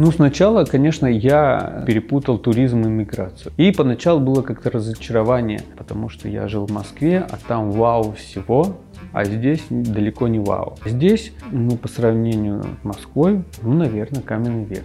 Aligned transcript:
Ну, 0.00 0.12
сначала, 0.12 0.64
конечно, 0.64 1.08
я 1.08 1.82
перепутал 1.84 2.38
туризм 2.38 2.82
и 2.82 2.88
миграцию. 2.88 3.52
И 3.56 3.72
поначалу 3.72 4.20
было 4.20 4.42
как-то 4.42 4.70
разочарование, 4.70 5.62
потому 5.76 6.08
что 6.08 6.28
я 6.28 6.46
жил 6.46 6.66
в 6.66 6.70
Москве, 6.70 7.26
а 7.28 7.36
там 7.48 7.72
вау 7.72 8.12
всего, 8.12 8.76
а 9.12 9.24
здесь 9.24 9.64
далеко 9.68 10.28
не 10.28 10.38
вау. 10.38 10.78
Здесь, 10.86 11.32
ну, 11.50 11.76
по 11.76 11.88
сравнению 11.88 12.62
с 12.80 12.84
Москвой, 12.84 13.42
ну, 13.62 13.74
наверное, 13.74 14.22
каменный 14.22 14.66
век. 14.66 14.84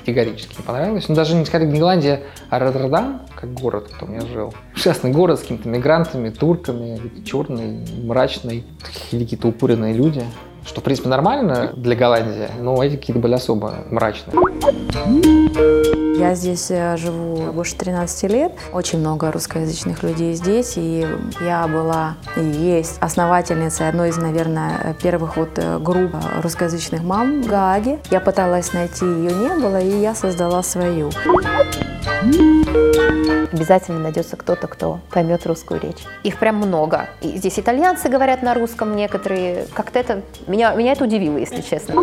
Категорически 0.00 0.56
не 0.58 0.64
понравилось. 0.64 1.08
Ну, 1.08 1.14
даже 1.14 1.36
не 1.36 1.44
сказать 1.44 1.70
Голландия, 1.70 2.22
а 2.48 2.58
Роттердам, 2.58 3.22
как 3.36 3.54
город, 3.54 3.86
в 3.86 3.92
котором 3.92 4.14
я 4.14 4.22
жил. 4.22 4.52
Ужасный 4.74 5.12
город 5.12 5.38
с 5.38 5.42
какими-то 5.42 5.68
мигрантами, 5.68 6.30
турками, 6.30 7.00
черный, 7.24 7.86
мрачный, 8.02 8.64
какие-то 9.12 9.46
упуренные 9.46 9.94
люди 9.94 10.24
что, 10.66 10.80
в 10.80 10.84
принципе, 10.84 11.08
нормально 11.08 11.72
для 11.76 11.96
Голландии, 11.96 12.48
но 12.60 12.82
эти 12.82 12.96
какие-то 12.96 13.20
были 13.20 13.34
особо 13.34 13.74
мрачные. 13.90 14.34
Я 16.16 16.34
здесь 16.34 16.70
э, 16.70 16.96
живу 16.96 17.52
больше 17.52 17.76
13 17.76 18.30
лет. 18.30 18.52
Очень 18.72 19.00
много 19.00 19.30
русскоязычных 19.32 20.02
людей 20.02 20.34
здесь. 20.34 20.74
И 20.76 21.06
я 21.40 21.66
была 21.66 22.16
и 22.36 22.42
есть 22.42 22.98
основательницей 23.00 23.88
одной 23.88 24.10
из, 24.10 24.16
наверное, 24.16 24.94
первых 25.02 25.36
вот 25.36 25.50
э, 25.56 25.78
групп 25.78 26.14
русскоязычных 26.42 27.02
мам 27.02 27.42
в 27.42 27.46
Гааге. 27.46 27.98
Я 28.10 28.20
пыталась 28.20 28.72
найти, 28.72 29.04
ее 29.04 29.32
не 29.32 29.54
было, 29.60 29.80
и 29.80 30.00
я 30.00 30.14
создала 30.14 30.62
свою. 30.62 31.10
Обязательно 33.52 33.98
найдется 33.98 34.36
кто-то, 34.36 34.66
кто 34.68 35.00
поймет 35.10 35.46
русскую 35.46 35.80
речь. 35.80 36.04
Их 36.22 36.38
прям 36.38 36.56
много. 36.56 37.08
И 37.20 37.36
здесь 37.36 37.58
итальянцы 37.58 38.08
говорят 38.08 38.42
на 38.42 38.54
русском 38.54 38.94
некоторые. 38.94 39.66
Как-то 39.74 39.98
это... 39.98 40.22
Меня, 40.46 40.74
меня 40.74 40.92
это 40.92 41.04
удивило, 41.04 41.36
если 41.36 41.60
честно. 41.60 41.94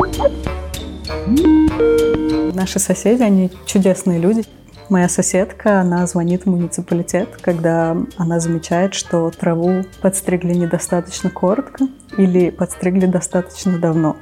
Наши 2.54 2.80
соседи, 2.80 3.22
они 3.22 3.52
чудесные 3.66 4.20
люди. 4.20 4.44
Моя 4.90 5.10
соседка, 5.10 5.82
она 5.82 6.08
звонит 6.08 6.44
в 6.44 6.50
муниципалитет, 6.50 7.38
когда 7.42 7.98
она 8.16 8.40
замечает, 8.40 8.94
что 8.94 9.30
траву 9.32 9.84
подстригли 10.02 10.54
недостаточно 10.54 11.30
коротко 11.30 11.88
или 12.18 12.50
подстригли 12.50 13.06
достаточно 13.06 13.78
давно. 13.78 14.16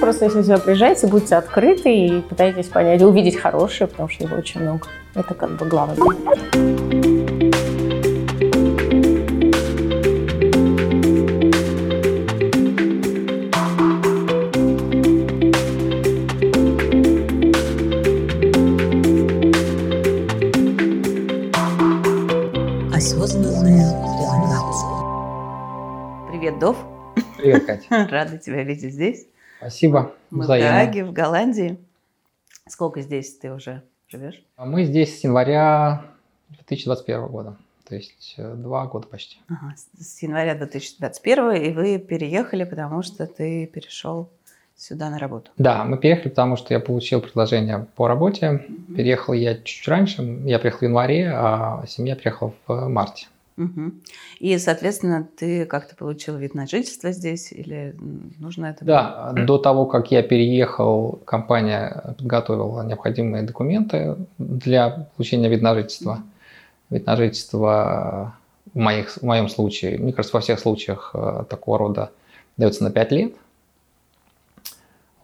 Просто 0.00 0.24
если 0.24 0.42
сюда 0.42 0.58
приезжаете, 0.58 1.06
будьте 1.06 1.36
открыты 1.36 1.94
и 1.94 2.20
пытайтесь 2.20 2.66
понять, 2.66 3.00
увидеть 3.02 3.36
хорошее, 3.36 3.88
потому 3.88 4.08
что 4.08 4.24
его 4.24 4.36
очень 4.36 4.60
много. 4.60 4.86
Это 5.14 5.34
как 5.34 5.56
бы 5.56 5.66
главное. 5.66 6.73
Рада 28.10 28.38
тебя 28.38 28.62
видеть 28.62 28.92
здесь. 28.92 29.26
Спасибо. 29.58 30.14
Мы 30.30 30.44
взаимно. 30.44 30.68
в 30.68 30.72
Гааге, 30.72 31.04
в 31.04 31.12
Голландии. 31.12 31.78
Сколько 32.68 33.00
здесь 33.00 33.36
ты 33.36 33.52
уже 33.52 33.82
живешь? 34.08 34.42
А 34.56 34.64
мы 34.64 34.84
здесь 34.84 35.20
с 35.20 35.24
января 35.24 36.04
2021 36.50 37.26
года. 37.26 37.56
То 37.88 37.94
есть 37.94 38.34
э, 38.38 38.54
два 38.54 38.86
года 38.86 39.06
почти. 39.06 39.38
Ага, 39.48 39.74
с 39.98 40.22
января 40.22 40.54
2021 40.54 41.50
и 41.52 41.70
вы 41.72 41.98
переехали, 41.98 42.64
потому 42.64 43.02
что 43.02 43.26
ты 43.26 43.66
перешел 43.66 44.30
сюда 44.76 45.10
на 45.10 45.18
работу. 45.18 45.50
Да, 45.58 45.84
мы 45.84 45.98
переехали, 45.98 46.30
потому 46.30 46.56
что 46.56 46.72
я 46.72 46.80
получил 46.80 47.20
предложение 47.20 47.86
по 47.94 48.08
работе. 48.08 48.46
Mm-hmm. 48.46 48.94
Переехал 48.96 49.34
я 49.34 49.56
чуть 49.56 49.86
раньше, 49.86 50.22
я 50.22 50.58
приехал 50.58 50.80
в 50.80 50.82
январе, 50.82 51.30
а 51.30 51.84
семья 51.86 52.16
приехала 52.16 52.54
в 52.66 52.88
марте. 52.88 53.26
Угу. 53.56 53.92
И, 54.40 54.58
соответственно, 54.58 55.28
ты 55.36 55.64
как-то 55.64 55.94
получил 55.94 56.36
вид 56.36 56.54
на 56.54 56.66
жительство 56.66 57.12
здесь 57.12 57.52
или 57.52 57.94
нужно 58.38 58.66
это? 58.66 58.84
Да, 58.84 59.32
было? 59.32 59.46
до 59.46 59.58
того, 59.58 59.86
как 59.86 60.10
я 60.10 60.22
переехал, 60.22 61.20
компания 61.24 62.14
подготовила 62.18 62.82
необходимые 62.82 63.44
документы 63.44 64.16
для 64.38 65.08
получения 65.16 65.48
вида 65.48 65.62
на 65.62 65.74
жительство. 65.74 66.22
Вид 66.90 67.06
на 67.06 67.16
жительство 67.16 68.34
в, 68.72 68.78
моих, 68.78 69.10
в 69.10 69.22
моем 69.22 69.48
случае, 69.48 69.98
мне 69.98 70.12
кажется, 70.12 70.36
во 70.36 70.40
всех 70.40 70.58
случаях 70.58 71.12
э, 71.14 71.44
такого 71.48 71.78
рода 71.78 72.10
дается 72.56 72.82
на 72.82 72.90
5 72.90 73.12
лет. 73.12 73.34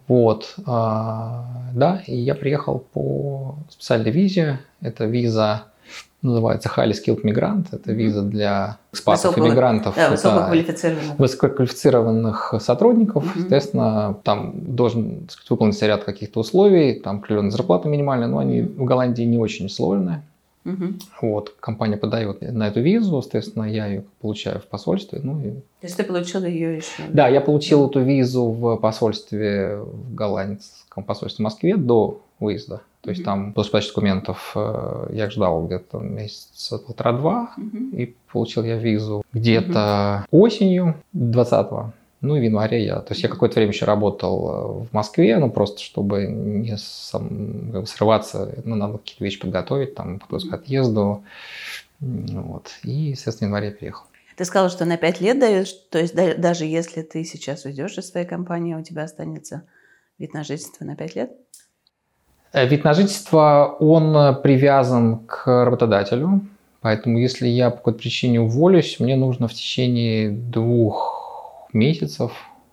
Вот, 0.06 0.56
а, 0.66 1.44
да, 1.72 2.02
и 2.06 2.16
я 2.16 2.34
приехал 2.34 2.80
по 2.92 3.56
специальной 3.68 4.10
визе. 4.10 4.58
Это 4.80 5.04
виза 5.04 5.66
называется 6.22 6.70
Highly 6.74 6.92
Skilled 6.92 7.22
Migrant. 7.22 7.66
Это 7.72 7.92
виза 7.92 8.22
для 8.22 8.78
экспатов 8.92 9.36
и 9.36 9.40
мигрантов. 9.40 9.94
Да, 9.96 10.10
высококвалифицированных. 10.10 11.18
Высококвалифицированных 11.18 12.54
сотрудников. 12.60 13.24
Mm-hmm. 13.24 13.40
Соответственно, 13.40 14.16
там 14.22 14.52
должен 14.74 15.28
сказать, 15.30 15.50
выполниться 15.50 15.86
ряд 15.86 16.04
каких-то 16.04 16.40
условий, 16.40 17.00
там 17.00 17.18
определенная 17.18 17.50
зарплата 17.50 17.88
минимальная, 17.88 18.28
но 18.28 18.38
они 18.38 18.62
в 18.62 18.84
Голландии 18.84 19.22
не 19.22 19.38
очень 19.38 19.68
сложные. 19.68 20.22
Угу. 20.64 20.84
Вот, 21.22 21.54
компания 21.58 21.96
подает 21.96 22.42
на 22.42 22.68
эту 22.68 22.80
визу, 22.80 23.22
соответственно, 23.22 23.64
я 23.64 23.86
ее 23.86 24.04
получаю 24.20 24.60
в 24.60 24.66
посольстве. 24.66 25.20
Ну, 25.22 25.40
и... 25.40 25.50
То 25.52 25.60
есть 25.82 25.96
ты 25.96 26.04
получил 26.04 26.44
ее 26.44 26.76
еще? 26.76 27.02
Да, 27.08 27.28
я 27.28 27.40
получил 27.40 27.88
эту 27.88 28.00
визу 28.00 28.44
в 28.50 28.76
посольстве, 28.76 29.76
в 29.76 30.14
голландском 30.14 31.02
посольстве 31.04 31.42
в 31.42 31.44
Москве 31.44 31.76
до 31.76 32.20
выезда. 32.38 32.82
То 33.02 33.10
есть 33.10 33.24
там 33.24 33.52
после 33.54 33.72
подачи 33.72 33.88
документов 33.88 34.52
э, 34.54 35.10
я 35.12 35.30
ждал 35.30 35.66
где-то 35.66 35.98
месяца 35.98 36.78
полтора-два, 36.78 37.54
mm-hmm. 37.56 37.96
и 37.96 38.14
получил 38.30 38.62
я 38.64 38.76
визу 38.76 39.22
где-то 39.32 40.24
mm-hmm. 40.24 40.26
осенью 40.30 40.96
20-го. 41.14 41.92
Ну 42.20 42.36
и 42.36 42.40
в 42.40 42.42
январе 42.42 42.84
я, 42.84 43.00
то 43.00 43.12
есть 43.12 43.22
я 43.22 43.30
какое-то 43.30 43.54
время 43.54 43.72
еще 43.72 43.86
работал 43.86 44.50
э, 44.50 44.84
в 44.84 44.92
Москве, 44.92 45.38
ну 45.38 45.50
просто 45.50 45.80
чтобы 45.80 46.26
не 46.26 46.76
сам, 46.76 47.70
как 47.72 47.80
бы 47.80 47.86
срываться, 47.86 48.54
ну 48.64 48.76
надо 48.76 48.98
какие-то 48.98 49.24
вещи 49.24 49.40
подготовить, 49.40 49.94
там, 49.94 50.18
подготовить 50.18 50.50
к 50.50 50.54
отъезду, 50.54 51.24
вот. 52.00 52.68
И, 52.82 52.90
естественно, 52.90 53.48
в 53.48 53.50
январе 53.50 53.68
я 53.68 53.72
переехал. 53.72 54.04
Ты 54.36 54.44
сказал, 54.44 54.70
что 54.70 54.84
на 54.84 54.96
5 54.96 55.20
лет 55.20 55.38
даешь, 55.38 55.72
то 55.90 55.98
есть 55.98 56.14
да, 56.14 56.34
даже 56.34 56.64
если 56.64 57.02
ты 57.02 57.24
сейчас 57.24 57.64
уйдешь 57.64 57.98
из 57.98 58.08
своей 58.08 58.26
компании, 58.26 58.74
у 58.74 58.82
тебя 58.82 59.04
останется 59.04 59.64
вид 60.18 60.32
на 60.34 60.44
жительство 60.44 60.84
на 60.84 60.96
5 60.96 61.16
лет? 61.16 61.32
Э, 62.52 62.66
вид 62.66 62.84
на 62.84 62.94
жительство, 62.94 63.76
он 63.78 64.16
э, 64.16 64.34
привязан 64.34 65.18
к 65.18 65.64
работодателю, 65.64 66.40
поэтому 66.80 67.18
если 67.18 67.46
я 67.46 67.70
по 67.70 67.76
какой-то 67.76 67.98
причине 68.00 68.40
уволюсь, 68.40 68.98
мне 68.98 69.16
нужно 69.16 69.46
в 69.46 69.54
течение 69.54 70.30
двух 70.30 71.68
месяцев 71.72 72.32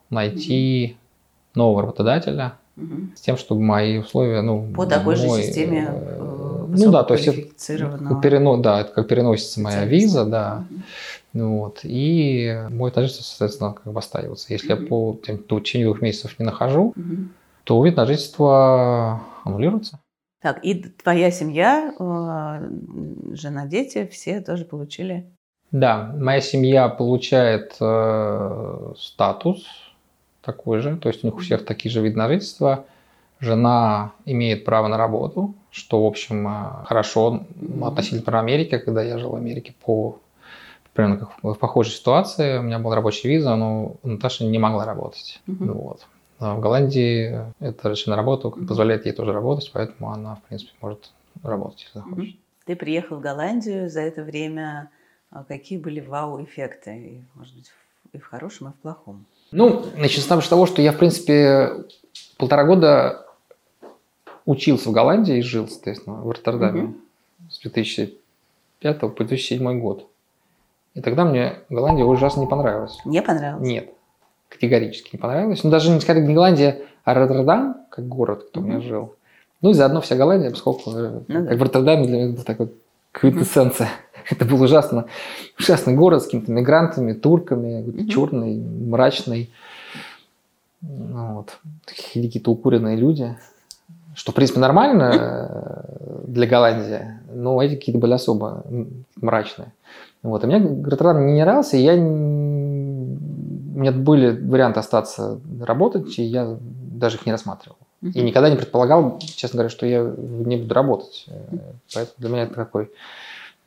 найти 0.10 0.86
mm-hmm. 0.86 0.96
нового 1.56 1.82
работодателя 1.84 2.54
mm-hmm. 2.76 3.16
с 3.16 3.22
тем, 3.22 3.38
чтобы 3.38 3.62
мои 3.62 4.00
условия, 4.00 4.42
ну, 4.42 4.68
по 4.74 4.88
такой 4.88 5.16
мой, 5.16 5.42
же 5.42 5.44
системе, 5.44 5.88
э, 5.90 6.66
ну 6.70 6.92
да, 6.92 7.04
то 7.04 7.14
есть 7.14 7.28
это, 7.28 7.42
перено, 8.22 8.58
да, 8.58 8.82
это 8.82 8.92
как 8.92 9.08
переносится 9.08 9.62
моя 9.62 9.86
виза, 9.86 10.26
да. 10.26 10.64
Mm-hmm. 10.70 10.82
Вот, 11.34 11.82
и 11.84 12.64
мой 12.72 12.92
жительство, 12.96 13.22
соответственно, 13.22 13.74
как 13.74 13.94
бы 13.94 14.00
остается. 14.00 14.52
Если 14.52 14.74
mm-hmm. 14.74 14.82
я 14.82 14.88
по, 14.88 15.14
по 15.14 15.60
течение 15.60 15.86
двух 15.86 16.02
месяцев 16.02 16.40
не 16.40 16.46
нахожу, 16.46 16.96
mm-hmm 16.98 17.28
то 17.68 17.84
вид 17.84 17.98
на 17.98 18.06
жительство 18.06 19.22
аннулируется. 19.44 20.00
Так, 20.42 20.64
и 20.64 20.76
твоя 20.76 21.32
семья, 21.32 21.94
э, 22.00 22.70
жена, 23.36 23.66
дети, 23.66 24.08
все 24.10 24.40
тоже 24.40 24.64
получили? 24.64 25.26
Да, 25.72 26.14
моя 26.18 26.40
семья 26.40 26.88
получает 26.88 27.76
э, 27.82 28.94
статус 28.98 29.66
такой 30.42 30.80
же, 30.80 30.96
то 30.96 31.10
есть 31.10 31.26
у 31.26 31.28
них 31.28 31.36
у 31.36 31.40
всех 31.40 31.66
такие 31.66 31.92
же 31.92 32.02
виды 32.02 32.18
на 32.18 32.30
жительство. 32.30 32.86
Жена 33.42 34.14
имеет 34.26 34.64
право 34.64 34.88
на 34.88 34.98
работу, 34.98 35.54
что, 35.70 36.04
в 36.04 36.08
общем, 36.08 36.48
э, 36.48 36.86
хорошо 36.86 37.42
относительно 37.84 38.40
Америки, 38.40 38.78
когда 38.78 39.04
я 39.04 39.18
жил 39.18 39.32
в 39.32 39.36
Америке 39.36 39.76
по 39.84 40.20
примерно 40.94 41.18
как 41.18 41.32
в 41.44 41.56
похожей 41.56 41.92
ситуации. 41.92 42.60
У 42.60 42.62
меня 42.62 42.80
была 42.80 42.96
рабочая 42.96 43.28
виза, 43.28 43.56
но 43.58 43.98
Наташа 44.04 44.46
не 44.46 44.58
могла 44.58 44.86
работать. 44.86 45.42
Mm-hmm. 45.48 45.72
Вот. 45.74 46.08
А 46.40 46.56
в 46.56 46.60
Голландии 46.60 47.54
это 47.60 47.90
разрешена 47.90 48.16
работа, 48.16 48.50
позволяет 48.50 49.06
ей 49.06 49.12
тоже 49.12 49.34
работать, 49.34 49.72
поэтому 49.74 50.12
она, 50.12 50.36
в 50.36 50.44
принципе, 50.44 50.72
может 50.82 51.12
работать, 51.44 51.84
если 51.84 52.00
захочет. 52.00 52.36
Ты 52.66 52.76
приехал 52.76 53.18
в 53.18 53.22
Голландию, 53.22 53.90
за 53.90 54.02
это 54.02 54.24
время 54.24 54.90
а, 55.32 55.44
какие 55.44 55.78
были 55.78 56.00
вау-эффекты? 56.00 57.24
может 57.36 57.56
быть, 57.56 57.72
и 58.14 58.18
в 58.18 58.26
хорошем, 58.26 58.70
и 58.70 58.72
в 58.72 58.76
плохом? 58.76 59.26
Ну, 59.52 59.86
начнем 59.98 60.42
с 60.42 60.48
того, 60.48 60.66
что 60.66 60.82
я, 60.82 60.92
в 60.92 60.98
принципе, 60.98 61.86
полтора 62.38 62.66
года 62.66 63.26
учился 64.46 64.90
в 64.90 64.94
Голландии 64.94 65.38
и 65.38 65.42
жил, 65.42 65.68
соответственно, 65.68 66.18
в 66.18 66.30
Роттердаме 66.30 66.84
угу. 66.84 66.96
с 67.50 67.60
2005 67.60 69.00
по 69.00 69.10
2007 69.10 69.80
год. 69.80 70.08
И 70.94 71.02
тогда 71.02 71.26
мне 71.26 71.60
Голландия 71.70 72.06
ужасно 72.06 72.42
не 72.42 72.48
понравилась. 72.48 72.98
Не 73.06 73.22
понравилась? 73.22 73.68
Нет. 73.68 73.94
Категорически 74.50 75.10
не 75.14 75.20
понравилось. 75.20 75.64
Ну, 75.64 75.70
даже 75.70 75.90
не 75.92 76.00
сказать 76.00 76.24
не 76.24 76.34
Голландия, 76.34 76.82
а 77.04 77.14
Роттердам, 77.14 77.78
как 77.90 78.08
город, 78.08 78.46
кто 78.50 78.60
у 78.60 78.64
меня 78.64 78.82
жил. 78.82 79.14
Ну 79.62 79.72
и 79.72 79.74
заодно 79.74 80.02
вся 80.02 80.16
Голландия, 80.16 80.52
поскольку 80.52 80.92
э, 80.92 81.22
Ну 81.28 81.42
да. 81.44 81.46
как 81.46 81.58
в 81.58 81.64
Роттердаме 81.64 82.08
для 82.08 82.18
меня 82.18 82.34
это 82.34 82.46
такой 82.46 82.72
квинтэссенция. 83.12 83.90
Это 84.30 84.44
был 84.46 84.62
ужасно, 84.62 85.06
ужасный 85.58 85.94
город 85.94 86.22
с 86.22 86.26
какими-то 86.26 86.52
мигрантами, 86.52 87.14
турками, 87.14 88.08
черный, 88.10 88.58
мрачный. 88.58 89.50
Ну, 90.82 91.36
вот. 91.36 91.58
Какие-то 91.86 92.52
укуренные 92.52 92.98
люди. 92.98 93.38
Что, 94.16 94.32
в 94.32 94.36
принципе, 94.36 94.60
нормально 94.60 95.14
э, 95.14 96.24
для 96.28 96.48
Голландии, 96.48 97.20
но 97.34 97.62
эти 97.62 97.76
какие-то 97.76 98.00
были 98.00 98.14
особо 98.14 98.66
мрачные. 99.22 99.72
Вот. 100.24 100.44
И 100.44 100.48
мне 100.48 100.58
Роттердам 100.58 101.26
не 101.28 101.42
нравился, 101.42 101.78
и 101.78 101.82
я... 101.82 101.94
У 103.78 103.80
меня 103.80 103.92
были 103.92 104.32
варианты 104.32 104.80
остаться 104.80 105.40
работать, 105.62 106.18
и 106.18 106.24
я 106.24 106.58
даже 106.60 107.18
их 107.18 107.28
не 107.28 107.32
рассматривал. 107.32 107.78
И 108.02 108.24
никогда 108.24 108.50
не 108.50 108.56
предполагал, 108.56 109.20
честно 109.20 109.58
говоря, 109.58 109.70
что 109.70 109.86
я 109.86 110.02
не 110.02 110.58
буду 110.58 110.74
работать. 110.74 111.26
Э, 111.28 111.60
Поэтому 111.94 112.16
для 112.18 112.30
меня 112.30 112.42
это 112.44 112.56
такой 112.56 112.90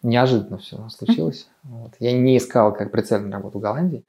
неожиданно 0.03 0.59
все 0.59 0.89
случилось. 0.89 1.47
Вот. 1.63 1.93
Я 2.01 2.11
не 2.11 2.39
искал 2.39 2.73
как 2.73 2.91
прицельную 2.91 3.33
работу 3.33 3.61
в 3.61 3.63
Голландии. 3.63 4.03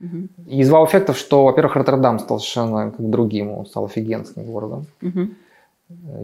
И 0.47 0.61
из 0.61 0.71
вау-эффектов, 0.71 1.19
что, 1.19 1.45
во-первых, 1.45 1.75
Роттердам 1.75 2.17
стал 2.17 2.39
совершенно 2.39 2.89
как 2.89 3.07
другим, 3.07 3.51
он 3.51 3.67
стал 3.67 3.85
офигенским 3.85 4.43
городом. 4.43 4.87
Мгм. 5.01 5.35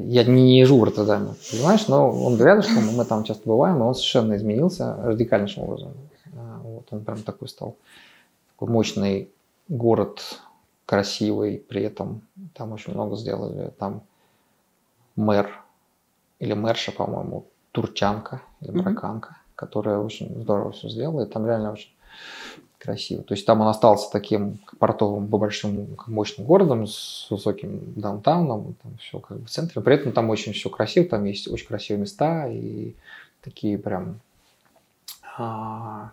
Я 0.06 0.24
не 0.24 0.66
живу 0.66 0.80
в 0.80 0.84
Роттердаме, 0.86 1.36
понимаешь, 1.52 1.88
но 1.88 2.10
он 2.10 2.42
рядышком, 2.42 2.84
мы 2.96 3.06
там 3.06 3.24
часто 3.26 3.48
бываем, 3.48 3.78
и 3.78 3.82
он 3.82 3.94
совершенно 3.94 4.38
изменился 4.38 4.96
радикальнейшим 5.04 5.66
образом. 5.66 5.92
А, 6.36 6.62
Вот, 6.64 6.88
он 6.90 7.02
прям 7.02 7.22
такой 7.22 7.48
стал 7.48 7.76
такой 8.58 8.74
мощный 8.74 9.30
город, 9.68 10.40
красивый, 10.86 11.58
при 11.60 11.84
этом 11.84 12.22
там 12.54 12.72
очень 12.74 12.94
много 12.94 13.16
сделали. 13.16 13.72
Там 13.78 14.02
мэр 15.16 15.52
или 16.40 16.54
мэрша, 16.54 16.92
по-моему, 16.92 17.46
турчанка 17.72 18.42
или 18.62 18.72
Мгм. 18.72 18.84
марокканка, 18.84 19.38
которая 19.56 20.00
очень 20.00 20.42
здорово 20.42 20.72
все 20.72 20.90
сделала, 20.90 21.26
и 21.26 21.30
там 21.30 21.46
реально 21.46 21.72
очень 21.74 21.92
красиво. 22.78 23.24
То 23.24 23.34
есть 23.34 23.46
там 23.46 23.62
он 23.62 23.68
остался 23.68 24.12
таким 24.12 24.60
портовым, 24.80 25.28
по 25.28 25.38
большим, 25.38 25.98
мощным 26.06 26.46
городом 26.46 26.88
с 26.88 27.28
высоким 27.30 27.94
даунтауном, 27.96 28.76
там 28.82 28.98
все 28.98 29.20
как 29.20 29.40
бы 29.40 29.46
в 29.46 29.50
центре. 29.50 29.82
При 29.82 29.96
этом 29.96 30.12
там 30.12 30.30
очень 30.30 30.54
все 30.54 30.70
красиво, 30.70 31.08
там 31.08 31.26
есть 31.26 31.48
очень 31.48 31.68
красивые 31.68 32.02
места 32.02 32.48
и 32.48 32.96
такие 33.42 33.78
прям 33.78 34.20
а, 35.38 36.12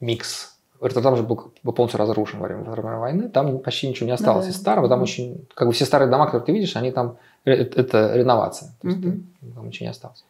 микс. 0.00 0.56
Роттердам 0.80 1.16
же 1.16 1.22
был, 1.22 1.52
был 1.62 1.72
полностью 1.72 1.98
разрушен 1.98 2.40
во 2.40 2.46
время 2.46 2.62
Второй 2.62 2.84
мировой 2.84 3.00
войны, 3.00 3.28
там 3.28 3.58
почти 3.58 3.88
ничего 3.88 4.06
не 4.06 4.12
осталось 4.12 4.46
да. 4.46 4.50
из 4.50 4.56
старого, 4.56 4.88
там 4.88 5.02
очень, 5.02 5.46
как 5.54 5.68
бы 5.68 5.74
все 5.74 5.84
старые 5.84 6.10
дома, 6.10 6.26
которые 6.26 6.46
ты 6.46 6.52
видишь, 6.52 6.74
они 6.76 6.90
там, 6.90 7.16
это, 7.44 7.80
это 7.80 8.16
реновация, 8.16 8.70
то 8.80 8.88
есть 8.88 9.02
ты- 9.02 9.20
там 9.54 9.66
ничего 9.66 9.84
не 9.84 9.90
осталось. 9.90 10.24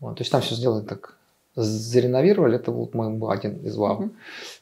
Вот, 0.00 0.16
то 0.16 0.22
есть 0.22 0.32
там 0.32 0.40
все 0.40 0.54
сделали 0.54 0.84
так, 0.84 1.14
зареновировали, 1.54 2.56
это 2.56 2.72
вот 2.72 2.94
мой 2.94 3.10
был 3.10 3.30
один 3.30 3.56
из 3.64 3.76
вау. 3.76 4.00
Мгм. 4.00 4.12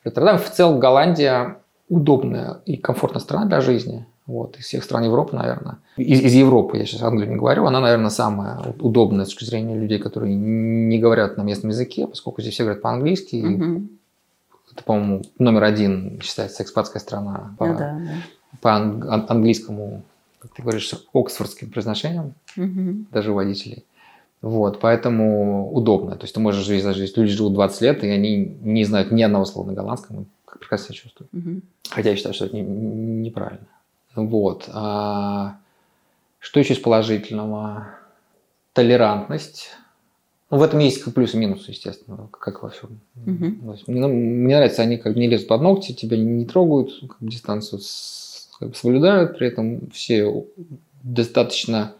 Роттердам 0.05 0.39
в 0.39 0.51
целом 0.51 0.79
Голландия 0.79 1.59
удобная 1.89 2.61
и 2.67 2.77
комфортная 2.77 3.21
страна 3.21 3.47
для 3.47 3.61
жизни. 3.61 4.07
Вот, 4.27 4.59
из 4.59 4.65
всех 4.65 4.85
стран 4.85 5.05
Европы, 5.05 5.37
наверное. 5.37 5.79
Из, 5.99 6.21
из 6.21 6.33
Европы, 6.33 6.79
я 6.79 6.87
сейчас 6.87 7.03
Англию 7.03 7.31
не 7.31 7.37
говорю, 7.37 7.67
она, 7.67 7.81
наверное, 7.81 8.09
самая 8.09 8.59
удобная 8.81 9.27
с 9.27 9.29
точки 9.29 9.45
зрения 9.45 9.77
людей, 9.79 9.99
которые 9.99 10.35
не 10.35 10.99
говорят 10.99 11.37
на 11.37 11.43
местном 11.43 11.71
языке, 11.71 12.07
поскольку 12.07 12.41
здесь 12.41 12.55
все 12.55 12.63
говорят 12.65 12.81
по-английски. 12.81 13.37
и 13.37 13.45
Мгм. 13.45 13.91
Это, 14.73 14.83
по-моему, 14.85 15.23
номер 15.39 15.65
один 15.65 16.21
считается 16.23 16.63
экспатская 16.63 17.01
страна 17.01 17.55
по, 17.59 17.67
Ну 17.67 17.79
да, 17.79 17.99
да. 18.01 18.13
по 18.61 18.75
ан- 18.75 19.03
ан- 19.09 19.27
английскому, 19.29 20.03
как 20.39 20.53
ты 20.53 20.63
говоришь, 20.63 20.89
с 20.89 21.05
оксфордским 21.13 21.71
произношением 21.71 22.35
Мгм. 22.57 23.07
даже 23.11 23.33
у 23.33 23.35
водителей. 23.35 23.85
Вот, 24.43 24.81
поэтому 24.81 25.73
удобно. 25.73 26.17
То 26.17 26.25
есть 26.25 26.35
ты 26.35 26.41
можешь 26.41 26.65
жить, 26.67 26.83
даже 26.85 27.03
если 27.03 27.21
люди 27.21 27.33
живут 27.33 27.55
20 27.55 27.81
лет, 27.83 28.05
и 28.05 28.09
они 28.11 28.37
не 28.63 28.85
знают 28.85 29.11
ни 29.11 29.23
одного 29.23 29.45
слова 29.47 29.69
на 29.69 29.73
голландском, 29.75 30.27
как 30.45 30.59
прекрасно 30.61 30.87
себя 30.95 31.03
чувствуют. 31.03 31.33
Мгм. 31.33 31.63
Хотя 31.89 32.11
я 32.11 32.17
считаю, 32.17 32.35
что 32.35 32.47
это 32.47 32.57
не- 32.57 32.63
неправильно. 32.63 33.67
Вот. 34.15 34.69
А 34.73 35.57
что 36.41 36.61
еще 36.61 36.75
из 36.75 36.79
положительного? 36.79 37.89
Толерантность. 38.75 39.71
Ну, 40.55 40.61
в 40.61 40.63
этом 40.63 40.79
есть 40.79 41.03
как 41.03 41.15
плюсы 41.15 41.37
и 41.37 41.41
минусы, 41.41 41.73
естественно, 41.73 42.29
как 42.31 42.63
во 42.63 42.69
всем. 42.71 43.01
Есть 43.73 43.89
Мне, 43.89 44.07
мне 44.07 44.55
нравится, 44.55 44.83
они 44.83 44.99
как 44.99 45.15
бы 45.15 45.19
не 45.19 45.27
лезут 45.27 45.49
под 45.49 45.63
ногти, 45.63 45.91
тебя 45.93 46.17
не 46.17 46.45
трогают, 46.47 46.93
как 47.09 47.19
бы 47.21 47.29
дистанцию 47.29 47.81
с- 47.81 48.49
как 48.61 48.69
бы 48.69 48.75
соблюдают, 48.77 49.37
при 49.37 49.49
этом 49.49 49.91
все 49.91 50.45
достаточно 51.03 51.95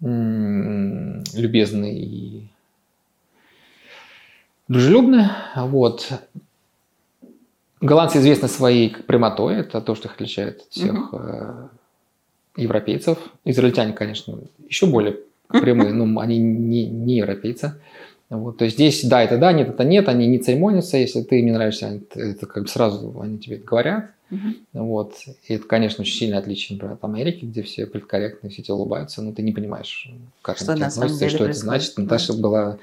м, 0.00 1.22
любезные 1.34 2.00
и 2.02 2.48
дружелюбные. 4.68 5.30
Вот. 5.56 6.10
Голландцы 7.82 8.16
известны 8.16 8.48
своей 8.48 8.88
прямотой, 8.96 9.56
это 9.56 9.82
то, 9.82 9.94
что 9.94 10.08
их 10.08 10.14
отличает 10.14 10.62
от 10.62 10.68
всех 10.70 11.10
э, 11.12 11.68
европейцев. 12.56 13.18
Израильтяне, 13.44 13.92
конечно, 13.92 14.38
еще 14.66 14.86
более 14.86 15.18
прямые, 15.52 15.92
но 15.92 16.20
они 16.20 16.38
не, 16.38 16.86
не 16.86 17.18
европейцы. 17.18 17.74
Вот, 18.30 18.56
то 18.56 18.64
есть 18.64 18.76
здесь 18.76 19.04
да, 19.04 19.22
это 19.22 19.36
да, 19.36 19.52
нет, 19.52 19.68
это 19.68 19.84
нет, 19.84 20.08
они 20.08 20.26
не 20.26 20.38
церемонятся, 20.38 20.96
если 20.96 21.20
ты 21.20 21.40
им 21.40 21.46
не 21.46 21.52
нравишься, 21.52 21.88
они, 21.88 22.02
это 22.14 22.46
как 22.46 22.62
бы 22.62 22.68
сразу 22.68 23.14
они 23.20 23.38
тебе 23.38 23.58
говорят. 23.58 24.10
Мгм. 24.30 24.56
Вот. 24.72 25.14
И 25.46 25.54
это, 25.54 25.66
конечно, 25.66 26.00
очень 26.00 26.16
сильное 26.16 26.38
отличие, 26.38 26.76
например, 26.76 26.94
от 26.94 27.04
Америки, 27.04 27.44
где 27.44 27.62
все 27.62 27.86
предкорректны, 27.86 28.48
все 28.48 28.62
тебе 28.62 28.74
улыбаются, 28.74 29.20
но 29.20 29.32
ты 29.32 29.42
не 29.42 29.52
понимаешь, 29.52 30.10
как 30.40 30.56
Что 30.56 30.72
они 30.72 30.80
на 30.80 30.90
самом 30.90 31.14
деле 31.18 31.30
что 31.30 31.44
это 31.44 31.52
значит. 31.52 31.98
Наташа 31.98 32.32
была 32.32 32.78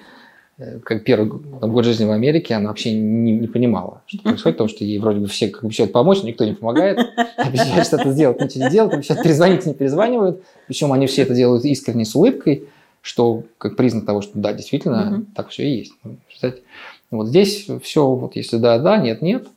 как 0.83 1.03
первый 1.03 1.27
год 1.29 1.85
жизни 1.85 2.05
в 2.05 2.11
Америке, 2.11 2.55
она 2.55 2.69
вообще 2.69 2.93
не, 2.93 3.31
не 3.31 3.47
понимала, 3.47 4.01
что 4.07 4.21
происходит, 4.23 4.57
потому 4.57 4.69
что 4.69 4.83
ей 4.83 4.99
вроде 4.99 5.19
бы 5.19 5.27
все 5.27 5.47
как 5.47 5.63
обещают 5.63 5.91
помочь, 5.91 6.21
но 6.21 6.27
никто 6.27 6.45
не 6.45 6.53
помогает, 6.53 6.99
обещают 7.37 7.85
что-то 7.87 8.11
сделать, 8.11 8.41
ничего 8.41 8.65
не 8.65 8.69
делают, 8.69 8.93
обещают 8.93 9.23
перезвонить, 9.23 9.65
не 9.65 9.73
перезванивают. 9.73 10.43
Причем 10.67 10.91
они 10.91 11.07
все 11.07 11.21
это 11.21 11.33
делают 11.33 11.63
искренне, 11.65 12.03
с 12.05 12.13
улыбкой, 12.15 12.65
что 13.01 13.43
как 13.57 13.77
признак 13.77 14.05
того, 14.05 14.21
что 14.21 14.37
да, 14.37 14.51
действительно, 14.53 15.05
Мгм. 15.05 15.25
так 15.33 15.49
все 15.49 15.63
и 15.65 15.77
есть. 15.77 15.93
Ну, 16.03 16.17
кстати, 16.31 16.61
Вот 17.11 17.27
здесь 17.27 17.67
все, 17.81 18.13
вот 18.13 18.35
если 18.35 18.57
да, 18.57 18.77
да, 18.79 18.97
нет, 18.97 19.21
нет. 19.21 19.47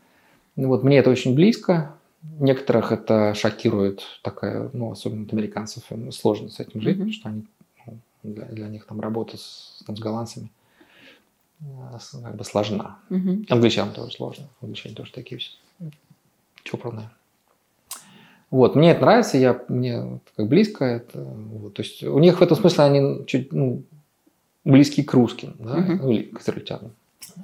Ну, 0.57 0.69
Вот 0.69 0.85
мне 0.85 0.99
это 0.99 1.11
очень 1.11 1.35
близко. 1.35 1.95
Некоторых 2.39 2.93
это 2.93 3.35
шокирует 3.35 4.03
такая, 4.23 4.71
ну, 4.73 4.93
особенно 4.93 5.25
от 5.25 5.33
американцев, 5.33 5.83
им 5.91 6.13
сложно 6.13 6.49
с 6.49 6.61
этим 6.61 6.81
жить, 6.81 6.99
Мгм. 6.99 7.11
потому 7.11 7.13
что 7.13 7.29
они, 7.29 7.45
ну, 7.87 7.99
для, 8.23 8.45
для 8.45 8.69
них 8.69 8.87
там 8.87 9.01
работа 9.01 9.37
с, 9.37 9.83
там, 9.85 9.97
с 9.97 10.01
голландцами 10.01 10.49
как 12.23 12.37
бы 12.37 12.45
сложна. 12.45 12.99
Мгм. 13.09 13.47
Англичанам 13.49 13.95
тоже 13.95 14.13
сложно. 14.13 14.49
Англичане 14.61 14.95
тоже 14.95 15.13
такие 15.13 15.39
все 15.39 15.51
чопорные. 16.65 17.11
Вот, 18.51 18.77
мне 18.77 18.91
это 18.91 19.01
нравится, 19.01 19.39
я, 19.39 19.65
мне 19.69 19.95
это 19.95 20.21
как 20.37 20.49
близко 20.49 20.85
это. 20.85 21.21
Вот, 21.21 21.75
то 21.75 21.83
есть 21.83 22.03
у 22.03 22.19
них 22.19 22.39
в 22.39 22.43
этом 22.43 22.57
смысле 22.57 22.85
они 22.85 23.27
чуть 23.27 23.53
ну, 23.53 23.83
близки 24.65 25.03
к 25.03 25.15
русским, 25.15 25.57
да, 25.59 25.77
Мгм. 25.77 25.97
ну, 26.03 26.11
или 26.11 26.23
к 26.25 26.41
израильтянам, 26.41 26.93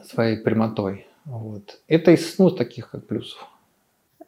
своей 0.04 0.36
прямотой. 0.36 1.06
Вот. 1.24 1.80
Это 1.88 2.10
из 2.10 2.38
ну, 2.38 2.50
таких 2.50 2.90
как 2.90 3.06
плюсов. 3.06 3.46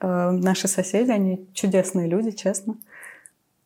Э, 0.00 0.30
Наши 0.30 0.68
соседи, 0.68 1.10
они 1.10 1.46
чудесные 1.52 2.08
люди, 2.08 2.30
честно. 2.30 2.76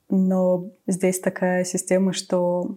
Но 0.09 0.66
здесь 0.87 1.21
такая 1.21 1.64
система, 1.64 2.12
что 2.12 2.76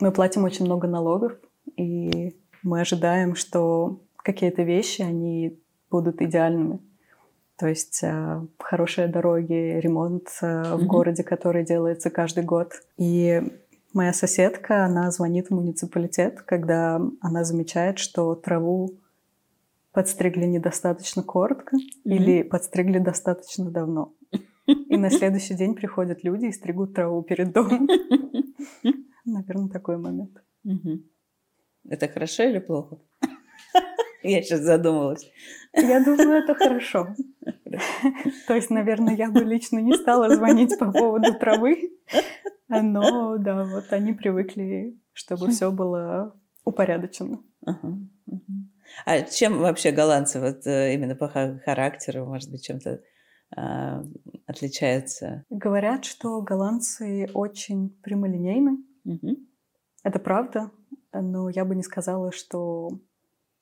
мы 0.00 0.10
платим 0.10 0.44
очень 0.44 0.64
много 0.64 0.88
налогов, 0.88 1.32
и 1.76 2.34
мы 2.62 2.80
ожидаем, 2.80 3.34
что 3.34 4.00
какие-то 4.16 4.62
вещи, 4.62 5.02
они 5.02 5.58
будут 5.90 6.20
идеальными. 6.22 6.80
То 7.56 7.66
есть 7.68 8.00
э, 8.02 8.40
хорошие 8.58 9.08
дороги, 9.08 9.78
ремонт 9.80 10.28
э, 10.40 10.74
в 10.74 10.78
Мгм. 10.78 10.86
городе, 10.88 11.22
который 11.22 11.64
делается 11.64 12.08
каждый 12.10 12.42
год. 12.44 12.72
И 12.96 13.42
моя 13.92 14.12
соседка, 14.12 14.84
она 14.86 15.10
звонит 15.10 15.48
в 15.48 15.54
муниципалитет, 15.54 16.40
когда 16.42 17.00
она 17.20 17.44
замечает, 17.44 17.98
что 17.98 18.34
траву 18.34 18.94
подстригли 19.92 20.46
недостаточно 20.46 21.22
коротко 21.22 21.76
или 22.04 22.42
подстригли 22.42 22.98
достаточно 22.98 23.70
давно. 23.70 24.14
И 24.66 24.96
на 24.96 25.10
следующий 25.10 25.54
день 25.54 25.74
приходят 25.74 26.22
люди 26.22 26.46
и 26.46 26.52
стригут 26.52 26.94
траву 26.94 27.22
перед 27.22 27.52
домом. 27.52 27.88
Наверное, 29.24 29.68
такой 29.68 29.98
момент. 29.98 30.42
Мгм. 30.64 31.04
Это 31.88 32.08
хорошо 32.08 32.42
или 32.44 32.58
плохо? 32.58 32.98
Я 34.22 34.42
сейчас 34.42 34.60
задумалась. 34.60 35.30
Я 35.72 36.04
думаю, 36.04 36.42
это 36.42 36.54
хорошо. 36.54 37.14
То 38.46 38.54
есть, 38.54 38.70
наверное, 38.70 39.14
я 39.14 39.30
бы 39.30 39.44
лично 39.44 39.78
не 39.78 39.94
стала 39.94 40.34
звонить 40.34 40.78
по 40.78 40.92
поводу 40.92 41.34
травы. 41.38 41.92
Но 42.68 43.36
да, 43.38 43.64
вот 43.64 43.92
они 43.92 44.12
привыкли, 44.12 44.98
чтобы 45.12 45.48
все 45.48 45.70
было 45.70 46.38
упорядочено. 46.64 47.38
А 49.06 49.22
чем 49.22 49.58
вообще 49.60 49.92
голландцы 49.92 50.40
вот 50.40 50.66
э, 50.66 50.94
именно 50.94 51.14
по 51.14 51.28
ха- 51.28 51.58
характеру, 51.64 52.26
может 52.26 52.50
быть, 52.50 52.64
чем-то 52.64 53.00
э, 53.56 54.02
отличается? 54.46 55.44
Говорят, 55.48 56.04
что 56.04 56.42
голландцы 56.42 57.28
очень 57.32 57.90
прямолинейны. 58.02 58.78
Это 60.02 60.18
правда, 60.18 60.70
но 61.12 61.48
я 61.48 61.64
бы 61.64 61.74
не 61.74 61.82
сказала, 61.82 62.32
что 62.32 62.90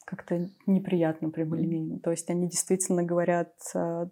как-то 0.04 0.48
неприятно 0.66 1.30
прямолинейно. 1.30 1.98
То 1.98 2.10
есть 2.10 2.30
они 2.30 2.48
действительно 2.48 3.02
говорят 3.02 3.52
э, 3.74 4.06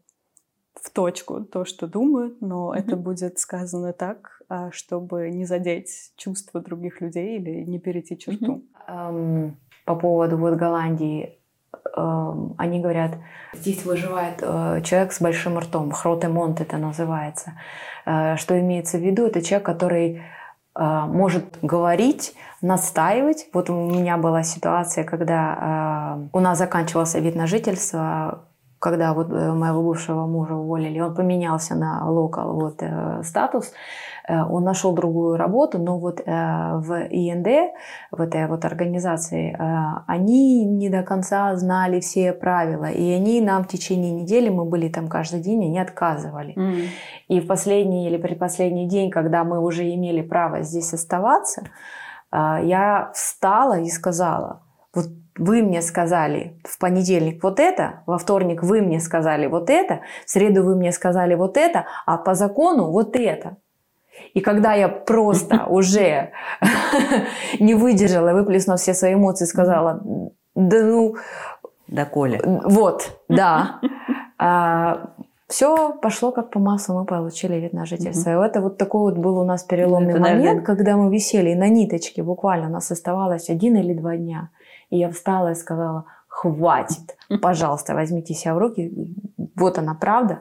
в 0.75 0.91
точку 0.91 1.41
то, 1.41 1.65
что 1.65 1.87
думают, 1.87 2.41
но 2.41 2.75
это 2.75 2.97
Мгм. 2.97 3.03
будет 3.05 3.39
сказано 3.39 3.93
так, 3.93 4.43
а, 4.49 4.71
чтобы 4.73 5.31
не 5.31 5.47
задеть 5.47 6.13
чувства 6.17 6.61
других 6.61 7.01
людей 7.01 7.39
или 7.39 7.65
не 7.65 7.79
перейти 7.79 8.19
черту. 8.19 8.63
Эм, 8.89 9.57
по 9.87 9.95
поводу 9.97 10.37
вот 10.37 10.55
Голландии, 10.57 11.39
эм, 11.97 12.55
они 12.59 12.81
говорят, 12.81 13.13
здесь 13.55 13.85
выживает 13.87 14.39
э, 14.43 14.83
человек 14.85 15.13
с 15.13 15.21
большим 15.23 15.59
ртом, 15.59 15.91
хротемонт 15.93 16.61
это 16.61 16.77
называется. 16.77 17.53
Э, 18.05 18.37
Что 18.37 18.61
имеется 18.61 18.99
в 18.99 19.01
виду? 19.01 19.27
Это 19.27 19.41
человек, 19.43 19.65
который 19.67 20.23
может 20.79 21.59
говорить, 21.63 22.35
настаивать. 22.63 23.49
Вот 23.53 23.71
у 23.71 23.75
меня 23.75 24.17
была 24.17 24.43
ситуация, 24.43 25.05
когда 25.05 26.19
э, 26.23 26.29
у 26.33 26.41
нас 26.41 26.59
заканчивался 26.59 27.19
вид 27.19 27.37
на 27.37 27.47
жительство, 27.47 28.45
когда 28.79 29.15
вот 29.15 29.31
э, 29.31 29.53
моего 29.53 29.83
бывшего 29.83 30.27
мужа 30.27 30.55
уволили, 30.55 31.01
он 31.01 31.15
поменялся 31.15 31.75
на 31.75 32.09
локал 32.09 32.55
вот, 32.55 32.77
э, 32.81 33.23
статус, 33.23 33.73
он 34.29 34.65
нашел 34.65 34.93
другую 34.93 35.37
работу, 35.37 35.79
но 35.79 35.99
вот 35.99 36.21
э, 36.21 36.25
в 36.25 37.07
ИНД, 37.11 37.75
в 38.11 38.21
этой 38.21 38.47
вот 38.49 38.65
организации, 38.65 39.55
э, 39.55 40.03
они 40.07 40.65
не 40.65 40.89
до 40.89 41.03
конца 41.03 41.55
знали 41.57 42.01
все 42.01 42.33
правила, 42.33 42.87
и 42.87 43.11
они 43.13 43.41
нам 43.41 43.65
в 43.65 43.69
течение 43.69 44.13
недели, 44.13 44.49
мы 44.49 44.65
были 44.65 44.89
там 44.89 45.09
каждый 45.09 45.41
день, 45.41 45.65
они 45.65 45.79
отказывали. 45.79 46.55
М. 46.57 46.89
И 47.29 47.41
в 47.41 47.47
последний 47.47 48.09
или 48.09 48.17
предпоследний 48.17 48.87
день, 48.87 49.11
когда 49.11 49.45
мы 49.45 49.61
уже 49.61 49.83
имели 49.95 50.23
право 50.23 50.63
здесь 50.63 50.93
оставаться, 50.93 51.63
я 52.33 53.11
встала 53.15 53.79
и 53.79 53.89
сказала, 53.89 54.63
вот 54.93 55.07
вы 55.39 55.63
мне 55.63 55.83
сказали 55.83 56.61
в 56.65 56.79
понедельник 56.79 57.43
вот 57.43 57.61
это, 57.61 58.03
во 58.07 58.19
вторник 58.19 58.63
вы 58.63 58.81
мне 58.81 59.01
сказали 59.01 59.47
вот 59.47 59.71
это, 59.71 60.01
в 60.25 60.31
среду 60.31 60.65
вы 60.65 60.77
мне 60.77 60.93
сказали 60.93 61.35
вот 61.35 61.57
это, 61.57 61.87
а 62.07 62.17
по 62.17 62.35
закону 62.35 62.91
вот 62.91 63.17
это. 63.17 63.57
И 64.35 64.41
когда 64.41 64.75
я 64.75 64.89
просто 64.89 65.65
уже 65.69 66.31
не 67.61 67.75
выдержала, 67.75 68.33
выплеснув 68.33 68.81
все 68.81 68.95
свои 68.95 69.15
эмоции, 69.15 69.45
сказала, 69.47 70.01
да 70.55 70.83
ну, 70.83 71.17
Да, 71.89 72.05
Коля. 72.05 72.41
вот, 72.45 73.19
да. 73.29 73.81
все 75.49 75.93
пошло 76.03 76.33
как 76.33 76.51
по 76.51 76.59
маслу, 76.59 76.99
мы 77.01 77.05
получили 77.07 77.55
вид 77.57 77.73
на 77.73 77.87
жительство. 77.87 78.31
И 78.31 78.47
это 78.47 78.61
вот 78.61 78.79
такой 78.79 79.13
вот 79.13 79.19
был 79.19 79.39
у 79.39 79.45
нас 79.45 79.63
переломный 79.63 80.11
Это, 80.11 80.21
момент, 80.21 80.39
наверное- 80.43 80.65
когда 80.65 80.97
мы 80.97 81.13
висели 81.13 81.55
на 81.55 81.69
ниточке, 81.69 82.23
буквально 82.23 82.67
у 82.67 82.71
нас 82.73 82.91
оставалось 82.91 83.49
один 83.49 83.77
или 83.77 83.95
два 83.95 84.17
дня. 84.17 84.51
И 84.91 84.99
я 84.99 85.11
встала 85.11 85.53
и 85.53 85.55
сказала, 85.55 86.05
хватит, 86.29 87.17
пожалуйста, 87.41 87.95
возьмите 87.95 88.35
себя 88.35 88.55
в 88.55 88.59
руки, 88.59 89.15
вот 89.55 89.79
она 89.79 89.95
правда. 89.95 90.41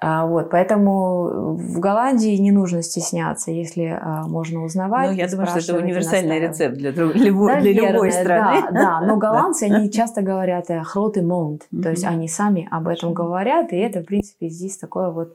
А, 0.00 0.26
Вот, 0.26 0.50
поэтому 0.50 1.56
в 1.56 1.80
Голландии 1.80 2.36
не 2.36 2.52
нужно 2.52 2.82
стесняться, 2.82 3.50
если 3.50 3.98
а, 4.00 4.26
можно 4.28 4.62
узнавать. 4.62 5.10
Ну, 5.10 5.16
я 5.16 5.28
думаю, 5.28 5.46
что 5.48 5.58
это 5.58 5.76
универсальный 5.76 6.38
рецепт 6.38 6.76
для, 6.76 6.92
друг- 6.92 7.14
любой, 7.16 7.60
для 7.60 7.72
любой 7.72 8.08
Наверное, 8.08 8.22
страны. 8.22 8.62
Да, 8.62 8.70
да, 9.00 9.00
но 9.00 9.16
голландцы, 9.16 9.64
они 9.64 9.90
часто 9.90 10.22
говорят 10.22 10.70
э, 10.70 10.82
«хрот 10.82 11.16
и 11.16 11.20
монт», 11.20 11.62
то 11.82 11.90
есть 11.90 12.04
они 12.04 12.28
сами 12.28 12.68
об 12.70 12.88
этом 12.88 13.12
говорят, 13.12 13.72
и 13.72 13.76
это, 13.76 14.00
в 14.00 14.04
принципе, 14.04 14.48
здесь 14.48 14.78
такое 14.78 15.10
вот 15.10 15.34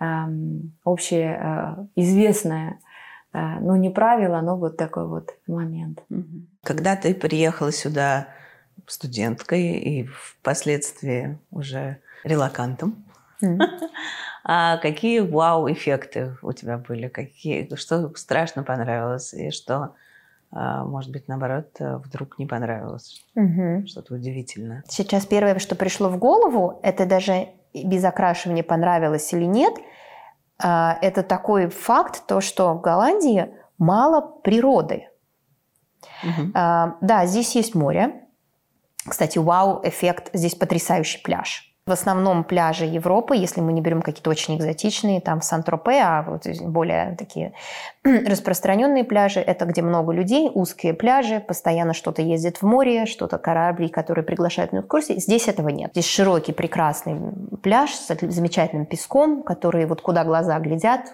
эм, 0.00 0.72
общее, 0.84 1.40
э, 1.40 1.84
известное, 1.96 2.78
э, 3.32 3.38
ну, 3.60 3.76
не 3.76 3.90
правило, 3.90 4.40
но 4.40 4.56
вот 4.56 4.76
такой 4.76 5.06
вот 5.06 5.30
момент. 5.46 6.02
Когда 6.62 6.96
ты 6.96 7.14
приехала 7.14 7.72
сюда 7.72 8.28
студенткой 8.86 9.78
и 9.78 10.04
впоследствии 10.04 11.38
уже 11.50 11.98
релакантом, 12.22 13.03
а 14.44 14.76
какие 14.78 15.20
вау-эффекты 15.20 16.36
у 16.42 16.52
тебя 16.52 16.78
были? 16.78 17.08
Какие, 17.08 17.74
что 17.76 18.14
страшно 18.16 18.62
понравилось 18.62 19.34
и 19.34 19.50
что, 19.50 19.94
а, 20.50 20.84
может 20.84 21.10
быть, 21.10 21.28
наоборот, 21.28 21.68
э, 21.78 21.96
вдруг 21.96 22.38
не 22.38 22.46
понравилось? 22.46 23.24
Мгм. 23.34 23.86
Что-то 23.86 24.14
удивительное. 24.14 24.84
Сейчас 24.88 25.26
первое, 25.26 25.58
что 25.58 25.74
пришло 25.74 26.08
в 26.08 26.18
голову, 26.18 26.80
это 26.82 27.06
даже 27.06 27.48
без 27.74 28.04
окрашивания 28.04 28.62
понравилось 28.62 29.32
или 29.32 29.44
нет, 29.44 29.74
а, 30.62 30.98
это 31.02 31.22
такой 31.22 31.68
факт, 31.68 32.26
то, 32.26 32.40
что 32.40 32.74
в 32.74 32.80
Голландии 32.80 33.48
мало 33.78 34.20
природы. 34.20 35.08
А, 36.54 36.96
Да, 37.00 37.26
здесь 37.26 37.54
есть 37.54 37.74
море. 37.74 38.20
Кстати, 39.06 39.38
вау-эффект, 39.38 40.30
здесь 40.32 40.54
потрясающий 40.54 41.22
пляж. 41.22 41.73
В 41.86 41.92
основном 41.92 42.44
пляжи 42.44 42.86
Европы, 42.86 43.36
если 43.36 43.60
мы 43.60 43.74
не 43.74 43.82
берем 43.82 44.00
какие-то 44.00 44.30
очень 44.30 44.56
экзотичные, 44.56 45.20
там 45.20 45.42
Сан-Тропе, 45.42 46.00
а 46.02 46.22
вот 46.22 46.46
более 46.62 47.14
такие 47.18 47.52
распространенные 48.04 49.04
пляжи, 49.04 49.40
это 49.40 49.66
где 49.66 49.82
много 49.82 50.10
людей, 50.12 50.50
узкие 50.54 50.94
пляжи, 50.94 51.40
постоянно 51.40 51.92
что-то 51.92 52.22
ездит 52.22 52.62
в 52.62 52.62
море, 52.62 53.04
что-то 53.04 53.36
корабли, 53.36 53.90
которые 53.90 54.24
приглашают 54.24 54.72
на 54.72 54.78
экскурсии. 54.78 55.20
Здесь 55.20 55.46
этого 55.46 55.68
нет. 55.68 55.90
Здесь 55.90 56.06
широкий, 56.06 56.52
прекрасный 56.52 57.20
пляж 57.62 57.90
с 57.90 58.06
замечательным 58.18 58.86
песком, 58.86 59.42
который 59.42 59.84
вот 59.84 60.00
куда 60.00 60.24
глаза 60.24 60.58
глядят. 60.60 61.12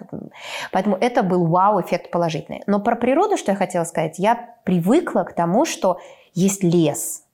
Поэтому 0.70 0.96
это 1.00 1.24
был 1.24 1.46
вау-эффект 1.46 2.12
положительный. 2.12 2.62
Но 2.68 2.78
про 2.78 2.94
природу, 2.94 3.36
что 3.36 3.50
я 3.50 3.56
хотела 3.56 3.82
сказать, 3.82 4.20
я 4.20 4.54
привыкла 4.62 5.24
к 5.24 5.32
тому, 5.32 5.64
что 5.64 5.98
есть 6.32 6.62
лес, 6.62 7.24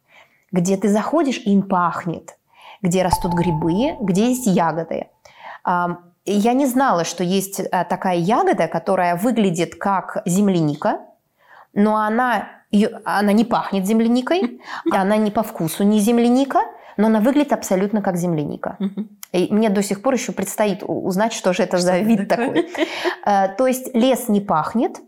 где 0.52 0.78
ты 0.78 0.88
заходишь, 0.88 1.36
и 1.36 1.52
им 1.52 1.64
пахнет, 1.64 2.38
где 2.86 3.02
растут 3.02 3.34
грибы, 3.34 3.96
где 4.00 4.28
есть 4.28 4.46
ягоды. 4.46 5.08
Я 6.24 6.52
не 6.52 6.66
знала, 6.66 7.04
что 7.04 7.24
есть 7.24 7.60
а, 7.60 7.84
такая 7.84 8.16
ягода, 8.16 8.68
которая 8.68 9.16
выглядит 9.16 9.74
как 9.74 10.22
земляника, 10.26 11.00
но 11.72 11.96
она, 11.96 12.48
она 13.04 13.32
не 13.32 13.44
пахнет 13.44 13.86
земляникой, 13.86 14.60
она 14.90 15.16
не 15.16 15.30
по 15.30 15.42
вкусу 15.42 15.84
не 15.84 16.00
земляника, 16.00 16.60
но 16.96 17.06
она 17.08 17.20
выглядит 17.20 17.52
абсолютно 17.52 18.02
как 18.02 18.16
земляника. 18.16 18.78
И 19.32 19.52
мне 19.52 19.68
до 19.70 19.82
сих 19.82 20.02
пор 20.02 20.14
еще 20.14 20.32
предстоит 20.32 20.82
узнать, 20.82 21.32
что 21.32 21.52
же 21.52 21.62
это 21.62 21.78
за 21.78 21.98
вид 21.98 22.28
такой. 22.28 22.68
Э, 23.26 23.48
То 23.58 23.66
есть 23.66 23.94
лес 23.94 24.28
не 24.28 24.40
пахнет. 24.40 25.00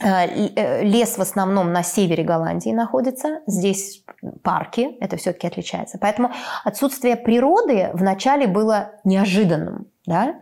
Э, 0.00 0.26
э, 0.26 0.84
Лес 0.84 1.18
в 1.18 1.20
основном 1.20 1.72
на 1.72 1.82
севере 1.82 2.24
Голландии 2.24 2.70
находится. 2.70 3.40
Здесь 3.46 4.04
парки, 4.42 4.96
это 5.00 5.16
все-таки 5.16 5.46
отличается. 5.46 5.98
Поэтому 6.00 6.32
отсутствие 6.64 7.16
природы 7.16 7.90
вначале 7.94 8.46
было 8.46 8.92
неожиданным. 9.04 9.86
Да? 10.06 10.36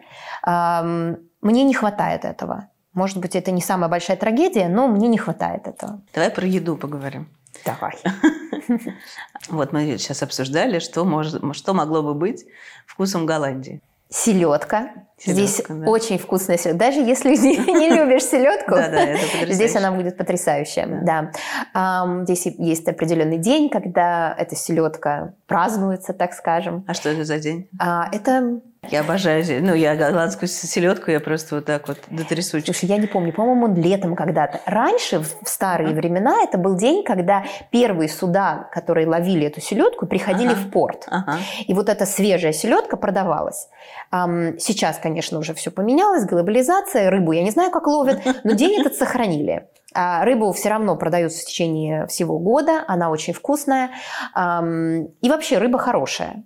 Мне 1.41 1.65
не 1.65 1.75
хватает 1.75 2.25
этого. 2.25 2.69
Может 2.95 3.19
быть, 3.19 3.37
это 3.37 3.51
не 3.51 3.63
самая 3.63 3.89
большая 3.89 4.17
трагедия, 4.17 4.69
но 4.69 4.87
мне 4.87 5.09
не 5.09 5.19
хватает 5.19 5.67
этого. 5.67 6.03
Давай 6.13 6.31
про 6.31 6.47
еду 6.47 6.77
поговорим. 6.77 7.29
Давай. 7.65 7.97
Вот 9.49 9.73
мы 9.73 9.99
сейчас 9.99 10.23
обсуждали, 10.23 10.79
что, 10.79 11.05
может, 11.05 11.43
что 11.57 11.75
могло 11.75 12.03
бы 12.03 12.15
быть 12.15 12.47
вкусом 12.87 13.27
Голландии. 13.27 13.83
Селедка. 14.13 14.91
Здесь 15.25 15.57
Селедка, 15.57 15.75
да. 15.75 15.87
очень 15.89 16.19
вкусная 16.19 16.59
селедка. 16.59 16.87
Даже 16.87 17.01
если 17.01 17.31
не, 17.37 17.91
любишь 17.91 18.25
селедку, 18.25 18.75
здесь 19.53 19.75
она 19.77 19.93
будет 19.93 20.17
потрясающая. 20.17 21.01
Да. 21.03 22.25
Здесь 22.25 22.47
есть 22.59 22.87
определенный 22.89 23.39
день, 23.39 23.71
когда 23.71 24.35
эта 24.37 24.55
селедка 24.55 25.35
празднуется, 25.47 26.13
так 26.13 26.35
скажем. 26.35 26.85
А 26.87 26.95
что 26.95 27.09
это 27.09 27.25
за 27.25 27.39
день? 27.39 27.69
А, 27.79 28.09
это, 28.13 28.61
Я 28.91 29.03
обожаю, 29.03 29.45
ну, 29.63 29.75
я 29.75 29.95
голландскую 29.95 30.49
селедку, 30.49 31.13
я 31.13 31.21
просто 31.21 31.55
вот 31.55 31.67
так 31.67 31.87
вот 31.87 31.99
до 32.11 32.25
трясучки. 32.25 32.67
слушай, 32.73 32.87
я 32.87 32.97
не 32.97 33.07
помню, 33.07 33.33
по-моему, 33.33 33.67
он 33.67 33.75
летом 33.77 34.17
когда-то. 34.17 34.61
Раньше, 34.67 35.21
в 35.21 35.49
старые 35.49 35.95
времена, 35.95 36.43
это 36.43 36.59
был 36.59 36.75
день, 36.75 37.05
когда 37.05 37.45
первые 37.71 38.09
суда, 38.09 38.69
которые 38.73 39.07
ловили 39.07 39.47
эту 39.47 39.61
селедку, 39.61 40.07
приходили 40.07 40.51
Ага. 40.53 40.57
в 40.61 40.71
порт. 40.71 41.05
Ага. 41.07 41.39
И 41.65 41.73
вот 41.75 41.89
эта 41.89 42.07
свежая 42.07 42.53
селедка 42.53 42.97
продавалась. 42.97 43.69
Сейчас, 44.11 44.99
конечно, 44.99 45.39
уже 45.39 45.55
все 45.55 45.71
поменялось, 45.71 46.25
глобализация, 46.25 47.09
рыбу 47.09 47.31
я 47.31 47.45
не 47.45 47.51
знаю, 47.53 47.71
как 47.71 47.87
ловят, 47.87 48.21
но 48.43 48.53
день 48.55 48.81
этот 48.81 48.95
сохранили. 48.95 49.69
А 49.95 50.25
рыбу 50.25 50.53
все 50.53 50.71
равно 50.71 50.97
продаются 50.97 51.43
в 51.43 51.45
течение 51.45 52.09
всего 52.09 52.41
года, 52.41 52.83
она 52.89 53.11
очень 53.11 53.33
вкусная. 53.33 53.91
И 54.37 55.29
вообще 55.31 55.59
рыба 55.59 55.79
хорошая. 55.79 56.45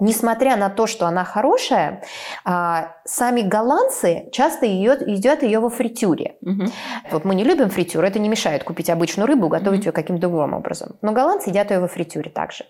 Несмотря 0.00 0.56
на 0.56 0.70
то, 0.70 0.86
что 0.86 1.06
она 1.06 1.24
хорошая, 1.24 2.04
а, 2.44 2.94
сами 3.04 3.40
голландцы 3.40 4.28
часто 4.32 4.64
ее, 4.66 4.96
едят 5.06 5.42
ее 5.42 5.58
во 5.58 5.70
фритюре. 5.70 6.36
Угу. 6.42 6.64
Вот 7.10 7.24
мы 7.24 7.34
не 7.34 7.42
любим 7.42 7.68
фритюр, 7.68 8.04
это 8.04 8.20
не 8.20 8.28
мешает 8.28 8.62
купить 8.62 8.90
обычную 8.90 9.26
рыбу, 9.26 9.48
готовить 9.48 9.80
угу. 9.80 9.86
ее 9.88 9.92
каким-то 9.92 10.28
другим 10.28 10.54
образом. 10.54 10.96
Но 11.02 11.12
голландцы 11.12 11.50
едят 11.50 11.72
ее 11.72 11.80
во 11.80 11.88
фритюре 11.88 12.30
также. 12.30 12.64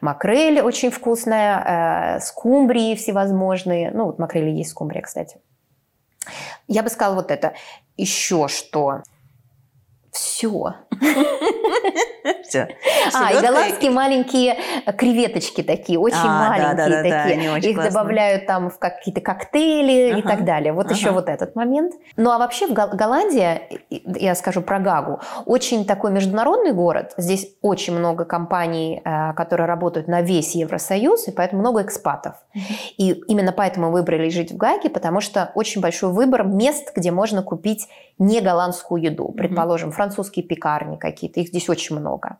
Макрель 0.00 0.60
очень 0.60 0.90
вкусная, 0.90 2.16
э, 2.16 2.20
скумбрии 2.20 2.94
всевозможные. 2.94 3.90
Ну, 3.90 4.06
вот 4.06 4.18
макрели 4.18 4.50
есть 4.50 4.70
скумбрия, 4.70 5.02
кстати. 5.02 5.38
Я 6.68 6.82
бы 6.82 6.88
сказала 6.88 7.16
вот 7.16 7.30
это. 7.30 7.54
Еще 7.96 8.48
что? 8.48 9.02
Все. 10.12 10.74
Все. 12.50 12.68
А, 13.14 13.32
и 13.32 13.40
голландские 13.40 13.90
маленькие 13.90 14.56
креветочки 14.96 15.62
такие, 15.62 15.98
очень 15.98 16.18
а, 16.18 16.48
маленькие 16.48 17.02
такие. 17.02 17.70
Их 17.70 17.76
добавляют 17.76 18.46
там 18.46 18.70
в 18.70 18.78
какие-то 18.78 19.20
коктейли 19.20 20.18
и 20.18 20.22
так 20.22 20.44
далее. 20.44 20.72
Вот 20.72 20.90
еще 20.90 21.10
вот 21.10 21.28
этот 21.28 21.56
момент. 21.56 21.94
Ну 22.16 22.30
а 22.30 22.38
вообще 22.38 22.66
в 22.66 22.72
Голландии, 22.72 23.60
я 23.90 24.34
скажу 24.34 24.62
про 24.62 24.78
Гагу, 24.78 25.20
очень 25.46 25.84
такой 25.84 26.10
международный 26.10 26.72
город. 26.72 27.14
Здесь 27.16 27.54
очень 27.62 27.96
много 27.96 28.24
компаний, 28.24 29.00
э, 29.04 29.32
которые 29.34 29.66
работают 29.66 30.08
на 30.08 30.22
весь 30.22 30.54
Евросоюз, 30.54 31.28
и 31.28 31.30
поэтому 31.30 31.60
много 31.60 31.82
экспатов. 31.82 32.34
И 32.98 33.12
именно 33.28 33.52
поэтому 33.52 33.90
выбрали 33.90 34.28
жить 34.28 34.52
в 34.52 34.56
Гаге, 34.56 34.90
потому 34.90 35.20
что 35.20 35.52
очень 35.54 35.80
большой 35.80 36.12
выбор 36.12 36.44
мест, 36.44 36.92
где 36.94 37.10
можно 37.10 37.42
купить 37.42 37.88
не 38.18 38.40
голландскую 38.40 39.02
еду. 39.02 39.32
Предположим, 39.32 39.92
французские 39.92 40.44
пекарни 40.44 40.96
какие-то, 40.96 41.40
их 41.40 41.48
здесь 41.48 41.68
очень 41.68 41.98
много. 41.98 42.38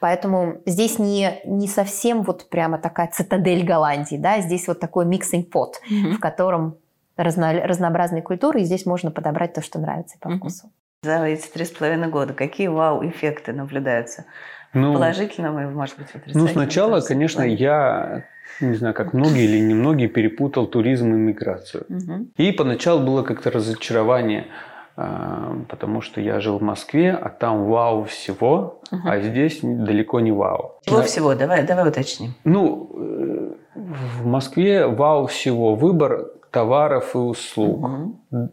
Поэтому 0.00 0.60
здесь 0.66 0.98
не, 0.98 1.40
не 1.44 1.68
совсем 1.68 2.22
вот 2.22 2.48
прямо 2.48 2.78
такая 2.78 3.08
цитадель 3.12 3.64
Голландии, 3.64 4.16
да, 4.16 4.40
здесь 4.40 4.68
вот 4.68 4.80
такой 4.80 5.04
pot, 5.04 5.74
mm-hmm. 5.90 6.12
в 6.12 6.20
котором 6.20 6.76
разно, 7.16 7.52
разнообразные 7.52 8.22
культуры, 8.22 8.60
и 8.60 8.64
здесь 8.64 8.86
можно 8.86 9.10
подобрать 9.10 9.54
то, 9.54 9.62
что 9.62 9.78
нравится 9.78 10.16
по 10.20 10.30
вкусу. 10.30 10.70
За 11.02 11.24
эти 11.24 11.46
три 11.48 11.64
с 11.64 11.70
половиной 11.70 12.08
года 12.08 12.32
какие 12.32 12.68
вау-эффекты 12.68 13.52
наблюдаются? 13.52 14.24
Ну, 14.72 14.92
Положительного 14.94 15.62
и, 15.62 15.66
может 15.66 15.96
быть, 15.98 16.08
Ну, 16.34 16.48
сначала, 16.48 17.00
конечно, 17.00 17.42
я 17.42 18.24
не 18.60 18.74
знаю, 18.74 18.94
как 18.94 19.12
многие 19.12 19.44
или 19.44 19.60
немногие 19.60 20.08
перепутал 20.08 20.66
туризм 20.66 21.14
и 21.14 21.18
миграцию. 21.18 21.84
Угу. 21.88 22.28
И 22.36 22.52
поначалу 22.52 23.04
было 23.04 23.22
как-то 23.22 23.50
разочарование– 23.50 24.46
потому 24.96 26.00
что 26.02 26.20
я 26.20 26.40
жил 26.40 26.58
в 26.58 26.62
Москве, 26.62 27.10
а 27.12 27.28
там 27.28 27.64
вау 27.66 28.04
всего, 28.04 28.80
угу. 28.92 29.00
а 29.04 29.20
здесь 29.20 29.58
далеко 29.62 30.20
не 30.20 30.30
вау. 30.30 30.78
Чего 30.86 31.02
всего? 31.02 31.34
Давай, 31.34 31.66
давай 31.66 31.88
уточним. 31.88 32.34
Ну, 32.44 32.90
э, 32.94 33.52
в 33.74 34.26
Москве 34.26 34.86
вау 34.86 35.26
всего. 35.26 35.74
Выбор 35.74 36.30
товаров 36.50 37.14
и 37.14 37.18
услуг. 37.18 37.90
Угу. 38.30 38.50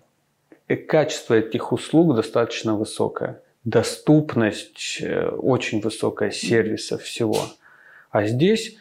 Качество 0.88 1.36
этих 1.36 1.71
услуг 1.71 2.15
достаточно 2.15 2.75
высокое. 2.75 3.41
Доступность 3.63 5.00
э, 5.01 5.29
очень 5.29 5.81
высокая 5.81 6.31
сервиса 6.31 6.98
всего. 6.98 7.38
А 8.10 8.25
здесь, 8.25 8.77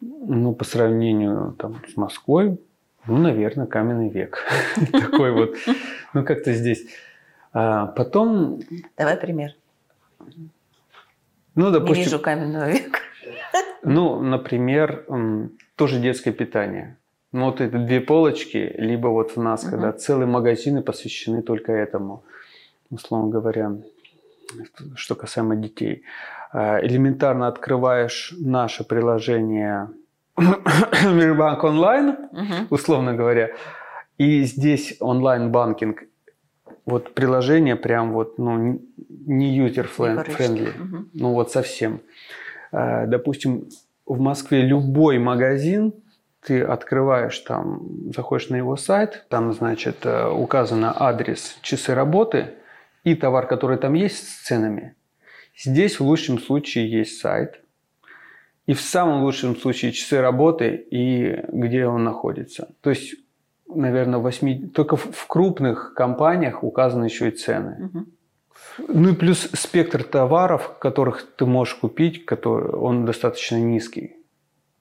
ну, 0.00 0.52
по 0.52 0.64
сравнению 0.64 1.54
там, 1.58 1.80
с 1.92 1.96
Москвой, 1.96 2.58
ну, 3.06 3.16
наверное, 3.16 3.66
каменный 3.66 4.08
век. 4.08 4.44
Такой 4.92 5.32
вот, 5.32 5.54
ну, 6.14 6.24
как-то 6.24 6.52
здесь. 6.52 6.86
А 7.52 7.86
потом... 7.86 8.60
Давай 8.96 9.16
пример. 9.16 9.54
Ну, 11.54 11.70
допустим... 11.70 11.96
Не 11.96 12.04
вижу 12.04 12.18
каменного 12.18 12.70
века. 12.70 13.00
Ну, 13.84 14.20
например, 14.20 15.06
тоже 15.76 16.00
детское 16.00 16.32
питание. 16.32 16.96
Ну, 17.32 17.46
вот 17.46 17.60
это 17.60 17.78
две 17.78 18.00
полочки, 18.00 18.74
либо 18.76 19.08
вот 19.08 19.32
у 19.36 19.42
нас, 19.42 19.64
когда 19.64 19.92
целые 19.92 20.26
магазины 20.26 20.82
посвящены 20.82 21.42
только 21.42 21.72
этому, 21.72 22.24
условно 22.90 23.30
говоря, 23.30 23.72
что 24.94 25.14
касаемо 25.14 25.56
детей. 25.56 26.02
А, 26.52 26.80
элементарно 26.84 27.46
открываешь 27.46 28.34
наше 28.38 28.84
приложение 28.84 29.88
Мирбанк 30.36 31.64
онлайн, 31.64 32.16
uh-huh. 32.32 32.66
условно 32.70 33.14
говоря. 33.14 33.50
И 34.18 34.42
здесь 34.42 34.96
онлайн-банкинг. 35.00 36.04
Вот 36.84 37.14
приложение 37.14 37.76
прям 37.76 38.12
вот, 38.12 38.38
ну, 38.38 38.80
не 39.26 39.56
user-friendly. 39.56 40.74
Uh-huh. 40.74 41.08
Ну, 41.14 41.32
вот 41.32 41.50
совсем. 41.50 42.00
А, 42.72 43.06
допустим, 43.06 43.68
в 44.06 44.18
Москве 44.20 44.62
любой 44.62 45.18
магазин, 45.18 45.94
ты 46.40 46.62
открываешь 46.62 47.38
там, 47.40 48.12
заходишь 48.14 48.48
на 48.48 48.56
его 48.56 48.76
сайт, 48.76 49.26
там, 49.28 49.52
значит, 49.52 50.04
э, 50.04 50.30
указано 50.30 50.94
адрес, 50.96 51.58
часы 51.62 51.94
работы 51.94 52.54
и 53.04 53.14
товар, 53.14 53.46
который 53.46 53.76
там 53.76 53.94
есть 53.94 54.26
с 54.26 54.46
ценами. 54.46 54.94
Здесь 55.56 56.00
в 56.00 56.04
лучшем 56.04 56.38
случае 56.38 56.90
есть 56.90 57.20
сайт– 57.20 57.60
и 58.68 58.74
в 58.74 58.82
самом 58.82 59.22
лучшем 59.24 59.56
случае 59.56 59.92
часы 59.92 60.20
работы 60.20 60.86
и 60.90 61.42
где 61.48 61.86
он 61.86 62.04
находится. 62.04 62.74
То 62.82 62.90
есть, 62.90 63.14
наверное, 63.68 64.18
8... 64.18 64.70
только 64.70 64.96
в 64.96 65.26
крупных 65.26 65.94
компаниях 65.94 66.64
указаны 66.64 67.04
еще 67.04 67.28
и 67.28 67.32
цены. 67.32 67.90
Угу. 67.92 68.06
Ну 68.88 69.08
и 69.10 69.14
плюс 69.14 69.48
спектр 69.52 70.04
товаров, 70.04 70.78
которых 70.78 71.22
ты 71.36 71.46
можешь 71.46 71.74
купить, 71.74 72.24
который, 72.24 72.70
он 72.70 73.04
достаточно 73.04 73.56
низкий. 73.56 74.16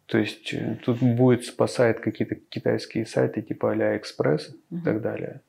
То 0.05 0.17
есть 0.17 0.53
э, 0.53 0.79
тут 0.85 1.01
будет 1.01 1.45
спасать 1.45 1.99
какие-то 1.99 2.35
китайские 2.35 3.05
сайты 3.05 3.41
типа 3.41 3.75
AliExpress 3.75 4.49
угу. 4.69 4.79
и 4.79 4.83
так 4.83 5.01
далее. 5.01 5.41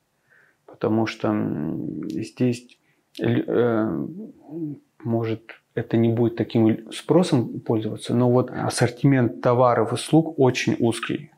Потому 0.65 1.05
что 1.07 1.33
здесь 2.09 2.77
э, 3.19 4.05
может 5.03 5.41
это 5.75 5.97
не 5.97 6.09
будет 6.09 6.35
таким 6.35 6.91
спросом 6.91 7.59
пользоваться, 7.61 8.13
но 8.13 8.29
вот 8.29 8.51
ассортимент 8.51 9.41
товаров 9.41 9.91
и 9.91 9.95
услуг 9.95 10.37
очень 10.37 10.75
узкий, 10.79 11.31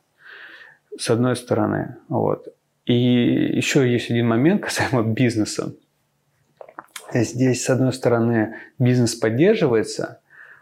с 0.98 1.10
одной 1.10 1.36
стороны. 1.36 1.96
Вот. 2.08 2.48
И 2.86 2.94
еще 2.94 3.90
есть 3.90 4.10
один 4.10 4.28
момент 4.28 4.62
касаемо 4.62 5.02
бизнеса. 5.02 5.74
Здесь, 7.12 7.64
с 7.64 7.70
одной 7.70 7.92
стороны, 7.92 8.54
бизнес 8.78 9.14
поддерживается, 9.14 10.20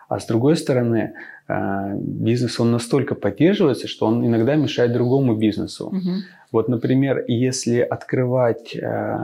а 0.09 0.19
с 0.19 0.27
другой 0.27 0.57
стороны, 0.57 1.15
э, 1.49 1.95
бизнес 1.97 2.59
он 2.59 2.73
настолько 2.73 3.15
поддерживается, 3.15 3.87
что 3.87 4.07
он 4.07 4.27
иногда 4.27 4.57
мешает 4.57 4.93
другому 4.93 5.37
бизнесу. 5.37 5.87
Угу. 5.87 6.11
Вот, 6.51 6.69
например, 6.69 7.25
если 7.29 7.79
открывать 7.79 8.75
э, 8.75 9.19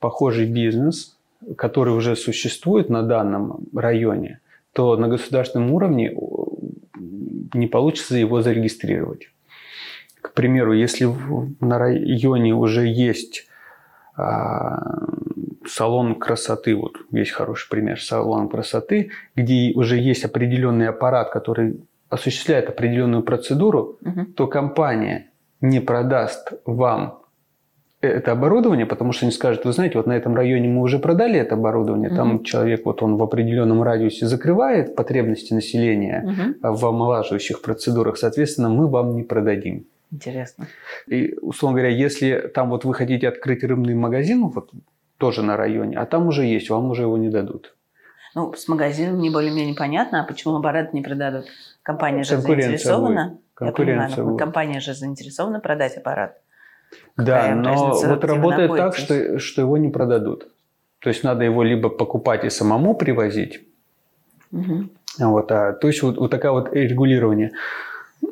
похожий 0.00 0.46
бизнес, 0.46 1.16
который 1.56 1.94
уже 1.94 2.16
существует 2.16 2.88
на 2.88 3.02
данном 3.02 3.64
районе, 3.74 4.40
то 4.72 4.96
на 4.96 5.06
государственном 5.06 5.70
уровне 5.72 6.10
э, 6.10 6.16
не 7.54 7.68
получится 7.68 8.16
его 8.16 8.42
зарегистрировать. 8.42 9.31
К 10.22 10.32
примеру, 10.32 10.72
если 10.72 11.08
на 11.60 11.78
районе 11.78 12.54
уже 12.54 12.86
есть 12.86 13.48
а, 14.16 15.08
салон 15.66 16.14
красоты, 16.14 16.76
вот 16.76 16.96
есть 17.10 17.32
хороший 17.32 17.68
пример, 17.68 18.00
салон 18.00 18.48
красоты, 18.48 19.10
где 19.36 19.72
уже 19.74 19.98
есть 19.98 20.24
определенный 20.24 20.88
аппарат, 20.88 21.30
который 21.30 21.80
осуществляет 22.08 22.68
определенную 22.68 23.22
процедуру, 23.22 23.98
угу. 24.00 24.26
то 24.36 24.46
компания 24.46 25.30
не 25.60 25.80
продаст 25.80 26.52
вам 26.66 27.22
это 28.02 28.32
оборудование, 28.32 28.84
потому 28.84 29.12
что 29.12 29.26
они 29.26 29.32
скажут, 29.32 29.64
вы 29.64 29.72
знаете, 29.72 29.96
вот 29.96 30.06
на 30.06 30.12
этом 30.12 30.34
районе 30.34 30.68
мы 30.68 30.82
уже 30.82 30.98
продали 30.98 31.38
это 31.38 31.54
оборудование, 31.54 32.08
угу. 32.10 32.16
там 32.16 32.44
человек 32.44 32.84
вот 32.84 33.02
он 33.02 33.16
в 33.16 33.22
определенном 33.22 33.82
радиусе 33.82 34.26
закрывает 34.26 34.94
потребности 34.96 35.54
населения 35.54 36.24
угу. 36.62 36.76
в 36.76 36.86
омолаживающих 36.86 37.62
процедурах, 37.62 38.18
соответственно, 38.18 38.68
мы 38.68 38.88
вам 38.88 39.16
не 39.16 39.22
продадим. 39.22 39.86
Интересно. 40.12 40.66
И, 41.06 41.34
условно 41.40 41.78
говоря, 41.78 41.94
если 41.94 42.50
там 42.54 42.68
вот 42.68 42.84
вы 42.84 42.94
хотите 42.94 43.28
открыть 43.28 43.64
рыбный 43.64 43.94
магазин, 43.94 44.46
вот 44.48 44.70
тоже 45.16 45.42
на 45.42 45.56
районе, 45.56 45.98
а 45.98 46.04
там 46.04 46.26
уже 46.26 46.44
есть, 46.44 46.68
вам 46.68 46.90
уже 46.90 47.02
его 47.02 47.16
не 47.16 47.30
дадут. 47.30 47.74
Ну, 48.34 48.52
с 48.52 48.68
магазином 48.68 49.20
не 49.20 49.30
более-менее 49.30 49.74
понятно, 49.74 50.22
а 50.22 50.26
почему 50.26 50.56
аппарат 50.56 50.92
не 50.94 51.02
продадут? 51.02 51.46
Компания 51.82 52.24
же 52.24 52.38
заинтересована. 52.38 53.38
Конкуренция 53.54 54.16
понимаю, 54.16 54.36
компания 54.36 54.80
же 54.80 54.94
заинтересована 54.94 55.60
продать 55.60 55.96
аппарат. 55.96 56.38
Да, 57.16 57.54
но 57.54 57.94
вот 57.94 58.24
работает 58.24 58.74
так, 58.76 58.96
что, 58.96 59.38
что 59.38 59.62
его 59.62 59.76
не 59.76 59.88
продадут. 59.88 60.48
То 61.00 61.08
есть 61.08 61.24
надо 61.24 61.44
его 61.44 61.62
либо 61.62 61.88
покупать 61.88 62.44
и 62.44 62.50
самому 62.50 62.94
привозить, 62.94 63.66
угу. 64.52 64.88
вот, 65.18 65.50
а, 65.50 65.72
то 65.72 65.88
есть 65.88 66.02
вот, 66.02 66.16
вот 66.16 66.30
такое 66.30 66.52
вот 66.52 66.72
регулирование. 66.72 67.52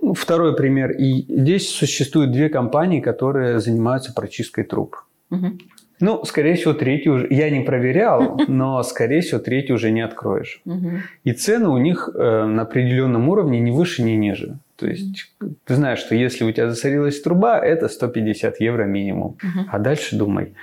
Ну, 0.03 0.15
второй 0.15 0.57
пример. 0.57 0.91
И 0.93 1.25
здесь 1.29 1.69
существуют 1.69 2.33
две 2.33 2.49
компании, 2.49 3.01
которые 3.01 3.61
занимаются 3.61 4.13
прочисткой 4.13 4.65
труб. 4.65 4.97
Угу. 5.31 5.59
Ну, 6.01 6.25
скорее 6.25 6.55
всего, 6.55 6.73
третью 6.73 7.15
уже... 7.15 7.27
Я 7.31 7.51
не 7.51 7.61
проверял, 7.61 8.41
но, 8.49 8.83
скорее 8.83 9.21
всего, 9.21 9.39
третью 9.39 9.77
уже 9.77 9.91
не 9.91 10.01
откроешь. 10.01 10.63
Угу. 10.65 10.91
И 11.25 11.33
цены 11.33 11.69
у 11.69 11.79
них 11.79 12.09
э, 12.15 12.45
на 12.47 12.63
определенном 12.63 13.29
уровне 13.29 13.61
ни 13.61 13.71
выше, 13.71 14.03
ни 14.03 14.13
ниже. 14.13 14.59
То 14.77 14.87
есть 14.87 15.31
ты 15.65 15.75
знаешь, 15.75 15.99
что 15.99 16.15
если 16.15 16.45
у 16.45 16.53
тебя 16.53 16.71
засорилась 16.71 17.21
труба, 17.21 17.59
это 17.59 17.89
150 17.89 18.61
евро 18.61 18.85
минимум. 18.85 19.37
Угу. 19.43 19.67
А 19.71 19.79
дальше 19.79 20.17
думай. 20.17 20.55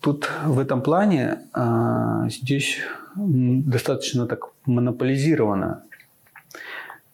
Тут 0.00 0.28
в 0.44 0.58
этом 0.58 0.82
плане 0.82 1.38
а, 1.52 2.28
здесь 2.28 2.78
достаточно 3.14 4.26
так 4.26 4.48
монополизировано. 4.66 5.84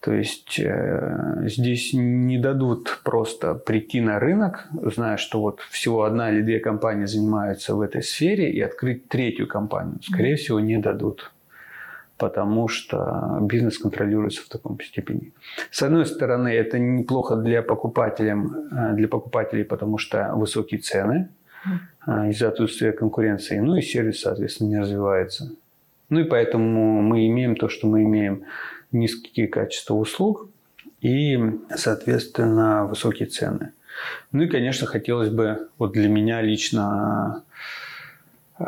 То 0.09 0.15
есть 0.15 0.59
э, 0.59 1.43
здесь 1.49 1.93
не 1.93 2.39
дадут 2.39 3.01
просто 3.05 3.53
прийти 3.53 4.01
на 4.01 4.19
рынок, 4.19 4.67
зная, 4.73 5.19
что 5.19 5.39
вот 5.39 5.61
всего 5.71 6.05
одна 6.05 6.31
или 6.31 6.41
две 6.41 6.61
компании 6.61 7.05
занимаются 7.05 7.75
в 7.75 7.83
этой 7.83 8.03
сфере, 8.03 8.51
и 8.51 8.59
открыть 8.63 9.09
третью 9.09 9.47
компанию. 9.47 9.99
Скорее 10.03 10.37
всего, 10.37 10.61
не 10.61 10.79
дадут 10.79 11.31
потому 12.17 12.69
что 12.69 13.39
бизнес 13.43 13.79
контролируется 13.79 14.43
в 14.43 14.49
таком 14.49 14.81
степени. 14.81 15.35
С 15.71 15.83
одной 15.83 16.07
стороны, 16.07 16.49
это 16.49 16.79
неплохо 16.79 17.37
для 17.37 17.61
покупателей, 17.63 18.33
э, 18.33 18.95
для 18.95 19.09
покупателей, 19.09 19.65
потому 19.65 19.99
что 19.99 20.33
высокие 20.35 20.81
цены 20.81 21.29
э, 22.07 22.31
из-за 22.31 22.49
отсутствия 22.49 22.93
конкуренции, 22.93 23.59
ну 23.59 23.77
и 23.77 23.83
сервис, 23.83 24.23
соответственно, 24.23 24.69
не 24.69 24.79
развивается. 24.81 25.51
Ну 26.09 26.21
и 26.21 26.25
поэтому 26.25 27.03
мы 27.03 27.27
имеем 27.27 27.57
то, 27.57 27.69
что 27.69 27.87
мы 27.87 28.05
имеем 28.05 28.45
низкие 28.93 29.49
качества 29.49 29.95
услуг 29.95 30.49
и, 31.01 31.39
соответственно, 31.75 32.85
высокие 32.87 33.29
цены. 33.29 33.73
Ну 34.33 34.45
и, 34.45 34.49
конечно, 34.49 34.87
хотелось 34.87 35.31
бы, 35.31 35.69
вот 35.79 35.93
для 35.93 36.09
меня 36.09 36.41
лично, 36.41 37.43
э, 38.59 38.65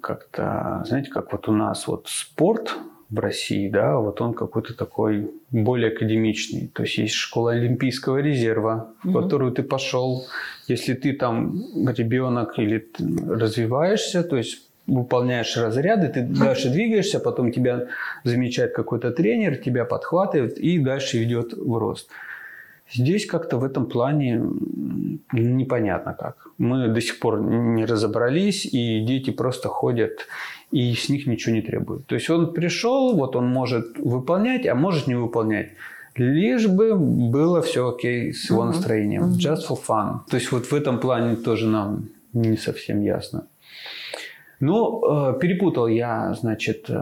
как-то, 0.00 0.84
знаете, 0.86 1.10
как 1.10 1.32
вот 1.32 1.48
у 1.48 1.52
нас 1.52 1.86
вот 1.86 2.06
спорт 2.08 2.76
в 3.12 3.18
России, 3.18 3.68
да, 3.68 3.98
вот 3.98 4.20
он 4.22 4.32
какой-то 4.32 4.74
такой 4.74 5.30
более 5.50 5.92
академичный. 5.92 6.68
То 6.68 6.82
есть 6.82 6.96
есть 6.96 7.14
школа 7.14 7.52
Олимпийского 7.52 8.18
резерва, 8.18 8.94
в 9.02 9.08
mm-hmm. 9.08 9.22
которую 9.22 9.52
ты 9.52 9.62
пошел. 9.62 10.26
Если 10.66 10.94
ты 10.94 11.12
там 11.12 11.62
ребенок 11.88 12.58
или 12.58 12.88
развиваешься, 13.28 14.22
то 14.22 14.36
есть 14.36 14.71
выполняешь 14.86 15.56
разряды, 15.56 16.08
ты 16.08 16.22
дальше 16.22 16.70
двигаешься, 16.70 17.20
потом 17.20 17.52
тебя 17.52 17.86
замечает 18.24 18.74
какой-то 18.74 19.10
тренер, 19.10 19.56
тебя 19.56 19.84
подхватывает 19.84 20.58
и 20.58 20.78
дальше 20.78 21.18
ведет 21.18 21.52
в 21.52 21.78
рост. 21.78 22.08
Здесь 22.92 23.26
как-то 23.26 23.56
в 23.56 23.64
этом 23.64 23.86
плане 23.86 24.42
непонятно 25.32 26.12
как. 26.12 26.48
Мы 26.58 26.88
до 26.88 27.00
сих 27.00 27.20
пор 27.20 27.40
не 27.40 27.86
разобрались, 27.86 28.66
и 28.66 29.00
дети 29.00 29.30
просто 29.30 29.68
ходят, 29.68 30.26
и 30.70 30.92
с 30.92 31.08
них 31.08 31.26
ничего 31.26 31.54
не 31.54 31.62
требуют. 31.62 32.06
То 32.06 32.14
есть 32.14 32.28
он 32.28 32.52
пришел, 32.52 33.14
вот 33.16 33.34
он 33.36 33.46
может 33.46 33.98
выполнять, 33.98 34.66
а 34.66 34.74
может 34.74 35.06
не 35.06 35.14
выполнять. 35.14 35.70
Лишь 36.16 36.66
бы 36.66 36.94
было 36.96 37.62
все 37.62 37.88
окей 37.88 38.34
с 38.34 38.50
его 38.50 38.64
настроением. 38.64 39.32
Just 39.38 39.62
for 39.68 39.78
fun. 39.88 40.18
То 40.28 40.36
есть 40.36 40.52
вот 40.52 40.66
в 40.66 40.74
этом 40.74 40.98
плане 40.98 41.36
тоже 41.36 41.68
нам 41.68 42.10
не 42.34 42.58
совсем 42.58 43.00
ясно. 43.00 43.46
Но 44.62 45.34
э, 45.34 45.40
перепутал 45.40 45.88
я, 45.88 46.34
значит, 46.34 46.88
э, 46.88 46.96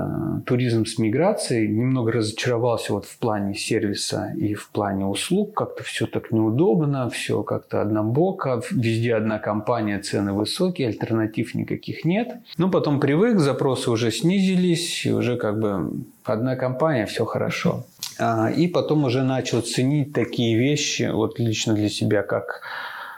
туризм 0.47 0.87
с 0.87 0.97
миграцией, 0.97 1.69
немного 1.69 2.13
разочаровался 2.13 2.95
вот 2.95 3.05
в 3.05 3.19
плане 3.19 3.55
сервиса 3.55 4.33
и 4.35 4.55
в 4.55 4.71
плане 4.71 5.05
услуг. 5.05 5.53
Как-то 5.53 5.83
все 5.83 6.07
так 6.07 6.33
неудобно, 6.33 7.11
все 7.11 7.43
как-то 7.43 7.83
однобоко, 7.83 8.63
везде 8.71 9.15
одна 9.15 9.39
компания, 9.39 9.99
цены 9.99 10.33
высокие, 10.33 10.89
альтернатив 10.89 11.55
никаких 11.55 12.07
нет. 12.07 12.33
Но 12.57 12.71
потом 12.71 12.99
привык, 12.99 13.39
запросы 13.39 13.91
уже 13.91 14.11
снизились, 14.11 15.05
и 15.05 15.13
уже 15.13 15.37
как 15.37 15.61
бы 15.61 15.91
одна 16.25 16.57
компания, 16.57 17.05
все 17.05 17.27
хорошо. 17.27 17.85
А, 18.19 18.51
и 18.51 18.69
потом 18.69 19.05
уже 19.05 19.23
начал 19.23 19.61
ценить 19.61 20.15
такие 20.15 20.59
вещи, 20.59 21.11
вот 21.13 21.39
лично 21.39 21.75
для 21.75 21.91
себя, 21.91 22.23
как 22.23 22.63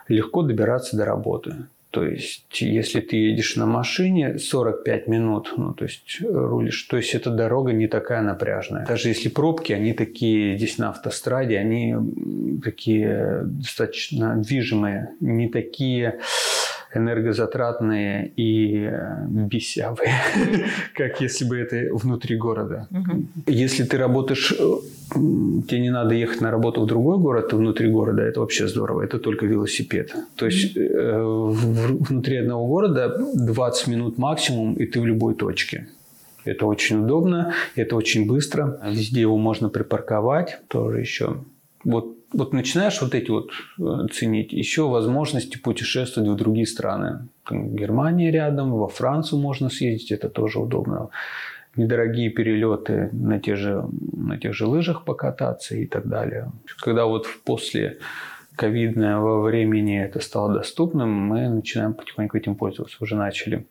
легко 0.08 0.42
добираться 0.42 0.96
до 0.96 1.04
работы. 1.04 1.54
То 1.92 2.06
есть, 2.06 2.46
если 2.62 3.00
ты 3.00 3.16
едешь 3.16 3.56
на 3.56 3.66
машине 3.66 4.38
45 4.38 5.08
минут, 5.08 5.52
ну, 5.58 5.74
то 5.74 5.84
есть 5.84 6.22
рулишь, 6.22 6.84
то 6.84 6.96
есть 6.96 7.14
эта 7.14 7.28
дорога 7.28 7.72
не 7.74 7.86
такая 7.86 8.22
напряжная. 8.22 8.86
Даже 8.86 9.10
если 9.10 9.28
пробки, 9.28 9.74
они 9.74 9.92
такие 9.92 10.56
здесь 10.56 10.78
на 10.78 10.88
автостраде, 10.88 11.58
они 11.58 11.94
такие 12.64 13.42
достаточно 13.44 14.36
движимые, 14.36 15.10
не 15.20 15.50
такие 15.50 16.20
энергозатратные 16.94 18.32
и 18.36 18.84
э, 18.84 19.26
бесявые, 19.28 20.12
как 20.94 21.20
если 21.20 21.44
бы 21.44 21.58
это 21.58 21.94
внутри 21.94 22.36
города. 22.36 22.88
Если 23.46 23.84
ты 23.84 23.98
работаешь, 23.98 24.52
э, 24.52 24.76
тебе 25.68 25.80
не 25.80 25.90
надо 25.90 26.14
ехать 26.14 26.40
на 26.40 26.50
работу 26.50 26.82
в 26.82 26.86
другой 26.86 27.18
город, 27.18 27.48
ты 27.50 27.56
внутри 27.56 27.88
города, 27.88 28.22
это 28.22 28.40
вообще 28.40 28.68
здорово, 28.68 29.02
это 29.02 29.18
только 29.18 29.46
велосипед. 29.46 30.14
То 30.36 30.46
есть 30.46 30.76
э, 30.76 31.22
внутри 31.22 32.36
одного 32.36 32.66
города 32.66 33.16
20 33.34 33.88
минут 33.88 34.18
максимум, 34.18 34.74
и 34.74 34.86
ты 34.86 35.00
в 35.00 35.06
любой 35.06 35.34
точке. 35.34 35.88
Это 36.44 36.66
очень 36.66 37.04
удобно, 37.04 37.54
это 37.76 37.96
очень 37.96 38.26
быстро. 38.26 38.80
Везде 38.90 39.20
его 39.20 39.38
можно 39.38 39.68
припарковать 39.68 40.58
тоже 40.68 41.00
еще. 41.00 41.36
Вот 41.84 42.16
вот 42.32 42.52
начинаешь 42.52 43.00
вот 43.00 43.14
эти 43.14 43.30
вот 43.30 43.50
э, 43.78 44.06
ценить, 44.12 44.52
еще 44.52 44.88
возможности 44.88 45.58
путешествовать 45.58 46.30
в 46.30 46.36
другие 46.36 46.66
страны. 46.66 47.28
Германия 47.50 48.30
рядом, 48.30 48.72
во 48.72 48.88
Францию 48.88 49.40
можно 49.40 49.68
съездить, 49.70 50.12
это 50.12 50.28
тоже 50.28 50.58
удобно. 50.58 51.08
Недорогие 51.76 52.30
перелеты 52.30 53.08
на, 53.12 53.40
те 53.40 53.56
же, 53.56 53.84
на 54.12 54.38
тех 54.38 54.54
же 54.54 54.66
лыжах 54.66 55.04
покататься 55.04 55.74
и 55.74 55.86
так 55.86 56.06
далее. 56.06 56.50
Когда 56.78 57.06
вот 57.06 57.26
после 57.44 57.98
ковидного 58.56 59.40
времени 59.40 59.98
это 59.98 60.20
стало 60.20 60.52
доступным, 60.52 61.10
мы 61.10 61.48
начинаем 61.48 61.94
потихоньку 61.94 62.36
этим 62.36 62.54
пользоваться, 62.54 62.98
уже 63.00 63.16
начали. 63.16 63.66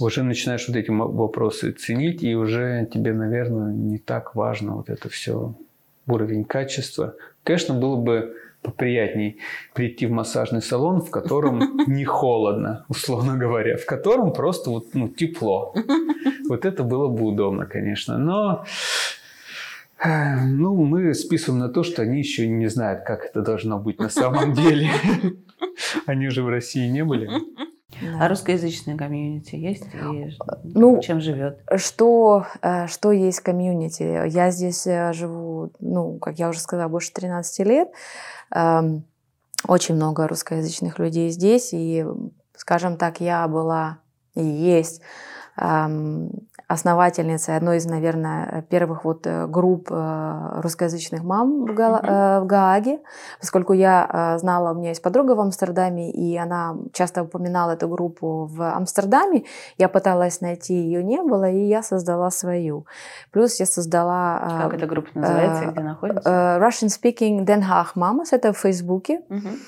Уже 0.00 0.22
начинаешь 0.22 0.66
вот 0.68 0.76
эти 0.76 0.90
вопросы 0.90 1.72
ценить, 1.72 2.22
и 2.22 2.34
уже 2.34 2.88
тебе, 2.92 3.12
наверное, 3.12 3.72
не 3.72 3.98
так 3.98 4.34
важно 4.34 4.76
вот 4.76 4.88
это 4.88 5.08
все 5.08 5.54
уровень 6.06 6.44
качества. 6.44 7.14
Конечно, 7.42 7.74
было 7.74 7.96
бы 7.96 8.34
поприятней 8.64 9.38
прийти 9.74 10.06
в 10.06 10.10
массажный 10.10 10.62
салон, 10.62 11.02
в 11.02 11.10
котором 11.10 11.84
не 11.86 12.04
холодно, 12.04 12.84
условно 12.88 13.36
говоря, 13.36 13.76
в 13.76 13.86
котором 13.86 14.32
просто 14.32 14.70
вот, 14.70 14.94
ну, 14.94 15.08
тепло. 15.08 15.74
Вот 16.46 16.66
это 16.66 16.82
было 16.82 17.08
бы 17.08 17.24
удобно, 17.24 17.64
конечно. 17.64 18.18
Но 18.18 18.66
э, 20.04 20.44
ну, 20.44 20.74
мы 20.84 21.14
списываем 21.14 21.58
на 21.58 21.70
то, 21.70 21.82
что 21.82 22.02
они 22.02 22.18
еще 22.18 22.46
не 22.46 22.66
знают, 22.66 23.04
как 23.04 23.24
это 23.24 23.40
должно 23.40 23.78
быть 23.78 23.98
на 23.98 24.10
самом 24.10 24.52
деле. 24.52 24.90
Они 26.06 26.28
же 26.28 26.42
в 26.42 26.48
России 26.50 26.86
не 26.88 27.02
были. 27.02 27.30
Да. 28.04 28.24
А 28.24 28.28
русскоязычная 28.28 28.96
комьюнити 28.96 29.56
есть? 29.56 29.84
И 29.94 30.30
ну, 30.62 31.00
чем 31.00 31.20
живет? 31.20 31.60
Что, 31.76 32.46
э, 32.62 32.86
что 32.86 33.12
есть 33.12 33.40
комьюнити? 33.40 34.28
Я 34.28 34.50
здесь 34.50 34.86
э, 34.86 35.12
живу, 35.12 35.72
ну, 35.80 36.18
как 36.18 36.38
я 36.38 36.48
уже 36.48 36.60
сказала, 36.60 36.88
больше 36.88 37.12
13 37.12 37.66
лет. 37.66 37.88
Эм, 38.54 39.04
очень 39.66 39.94
много 39.94 40.28
русскоязычных 40.28 40.98
людей 40.98 41.30
здесь. 41.30 41.70
И, 41.72 42.04
скажем 42.56 42.96
так, 42.96 43.20
я 43.20 43.48
была 43.48 43.98
и 44.34 44.44
есть 44.44 45.00
основательницей 46.66 47.56
одной 47.56 47.76
из, 47.76 47.86
наверное, 47.86 48.64
первых 48.70 49.04
вот 49.04 49.26
э, 49.26 49.46
групп 49.46 49.88
э, 49.90 50.60
русскоязычных 50.62 51.22
мам 51.22 51.66
в, 51.66 51.74
Га- 51.74 52.00
mm-hmm. 52.00 52.40
в 52.40 52.46
Гааге, 52.46 53.00
поскольку 53.38 53.74
я 53.74 54.36
знала, 54.40 54.72
у 54.72 54.74
меня 54.74 54.88
есть 54.88 55.02
подруга 55.02 55.32
в 55.32 55.40
Амстердаме, 55.40 56.10
и 56.10 56.36
она 56.36 56.76
часто 56.92 57.22
упоминала 57.22 57.72
эту 57.72 57.86
группу 57.88 58.46
в 58.46 58.62
Амстердаме, 58.62 59.44
я 59.78 59.88
пыталась 59.88 60.40
найти, 60.40 60.74
ее 60.74 61.04
не 61.04 61.22
было, 61.22 61.50
и 61.50 61.66
я 61.66 61.82
создала 61.82 62.30
свою. 62.30 62.86
Плюс 63.30 63.60
я 63.60 63.66
создала... 63.66 64.60
Как 64.62 64.74
эта 64.74 64.86
группа 64.86 65.10
называется, 65.14 65.66
где 65.66 65.82
находится? 65.82 66.58
Russian 66.60 66.88
Speaking 66.88 67.44
Den 67.44 67.62
Haag 67.62 67.94
Mamas, 67.94 68.28
это 68.32 68.52
в 68.52 68.58
Фейсбуке. 68.58 69.20
Mm-hmm. 69.28 69.58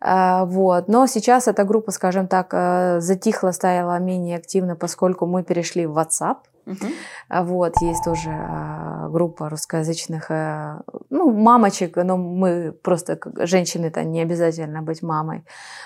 А, 0.00 0.44
вот. 0.44 0.88
Но 0.88 1.06
сейчас 1.06 1.48
эта 1.48 1.64
группа, 1.64 1.90
скажем 1.90 2.28
так, 2.28 2.48
э, 2.52 3.00
затихла, 3.00 3.52
стала 3.52 3.98
менее 3.98 4.36
активна, 4.36 4.76
поскольку 4.76 5.26
мы 5.26 5.42
перешли 5.42 5.86
в 5.86 5.98
WhatsApp. 5.98 6.36
Uh-huh. 6.66 7.44
Вот, 7.44 7.80
есть 7.80 8.02
тоже 8.02 8.28
а, 8.30 9.08
группа 9.08 9.48
русскоязычных, 9.48 10.32
э, 10.32 10.80
ну, 11.10 11.30
мамочек, 11.30 11.94
но 11.96 12.16
мы 12.16 12.72
просто, 12.72 13.20
женщины-то 13.46 14.02
не 14.02 14.20
обязательно 14.20 14.82
быть 14.82 15.00
мамой 15.00 15.44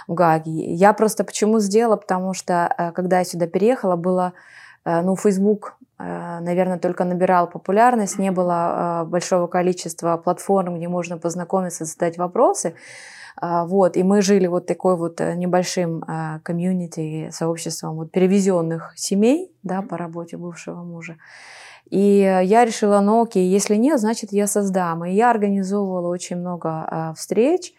в 0.08 0.14
Гаге. 0.14 0.72
Я 0.72 0.94
просто 0.94 1.22
почему 1.22 1.60
сделала, 1.60 1.96
потому 1.96 2.32
что, 2.32 2.74
э, 2.78 2.92
когда 2.92 3.18
я 3.18 3.24
сюда 3.24 3.46
переехала, 3.46 3.96
было, 3.96 4.32
ну, 4.86 5.14
Facebook, 5.14 5.76
наверное, 5.98 6.78
только 6.78 7.04
набирал 7.04 7.46
популярность, 7.46 8.18
не 8.18 8.30
было 8.30 9.04
большого 9.06 9.46
количества 9.46 10.16
платформ, 10.16 10.76
где 10.76 10.88
можно 10.88 11.18
познакомиться, 11.18 11.84
задать 11.84 12.16
вопросы. 12.16 12.74
А, 13.40 13.64
вот, 13.64 13.96
и 13.96 14.02
мы 14.02 14.20
жили 14.20 14.46
вот 14.46 14.66
такой 14.66 14.96
вот 14.96 15.20
э, 15.20 15.34
небольшим 15.34 16.04
а, 16.06 16.40
комьюнити, 16.40 17.30
сообществом 17.32 17.96
вот 17.96 18.10
перевезенных 18.10 18.92
семей, 18.96 19.50
да, 19.62 19.80
по 19.80 19.96
работе 19.96 20.36
бывшего 20.36 20.82
мужа. 20.82 21.16
И 21.88 22.18
я 22.44 22.64
решила, 22.64 23.00
ну 23.00 23.22
окей, 23.22 23.48
если 23.48 23.74
нет, 23.76 23.98
значит 23.98 24.32
я 24.32 24.46
создам. 24.46 25.04
И 25.04 25.12
я 25.12 25.30
организовывала 25.30 26.08
очень 26.08 26.36
много 26.36 26.86
э, 26.90 27.14
встреч 27.16 27.72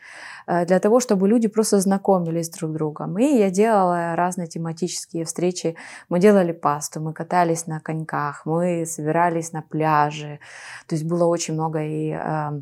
э, 0.48 0.66
для 0.66 0.80
того, 0.80 1.00
чтобы 1.00 1.30
люди 1.30 1.48
просто 1.48 1.80
знакомились 1.80 2.50
друг 2.50 2.72
с 2.72 2.74
другом. 2.74 3.20
И 3.20 3.38
я 3.38 3.50
делала 3.52 4.16
разные 4.16 4.48
тематические 4.48 5.24
встречи. 5.24 5.76
Мы 6.10 6.20
делали 6.20 6.52
пасту, 6.52 7.00
мы 7.00 7.14
катались 7.14 7.68
на 7.68 7.80
коньках, 7.80 8.46
мы 8.46 8.86
собирались 8.86 9.54
на 9.54 9.62
пляже. 9.62 10.40
То 10.88 10.96
есть 10.96 11.08
было 11.08 11.26
очень 11.26 11.54
много 11.54 11.82
и 11.84 12.10
э, 12.12 12.62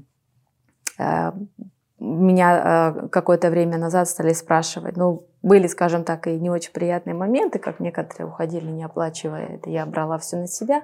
э, 1.00 1.32
меня 2.00 2.94
э, 3.04 3.08
какое-то 3.10 3.50
время 3.50 3.78
назад 3.78 4.08
стали 4.08 4.34
спрашивать, 4.34 4.98
ну, 4.98 5.24
были, 5.42 5.68
скажем 5.68 6.04
так, 6.04 6.28
и 6.28 6.40
не 6.40 6.50
очень 6.50 6.72
приятные 6.72 7.14
моменты, 7.14 7.60
как 7.60 7.80
некоторые 7.80 8.28
уходили, 8.28 8.66
не 8.66 8.84
оплачивая 8.84 9.46
это. 9.46 9.70
Я 9.70 9.86
брала 9.86 10.18
все 10.18 10.38
на 10.38 10.48
себя, 10.48 10.82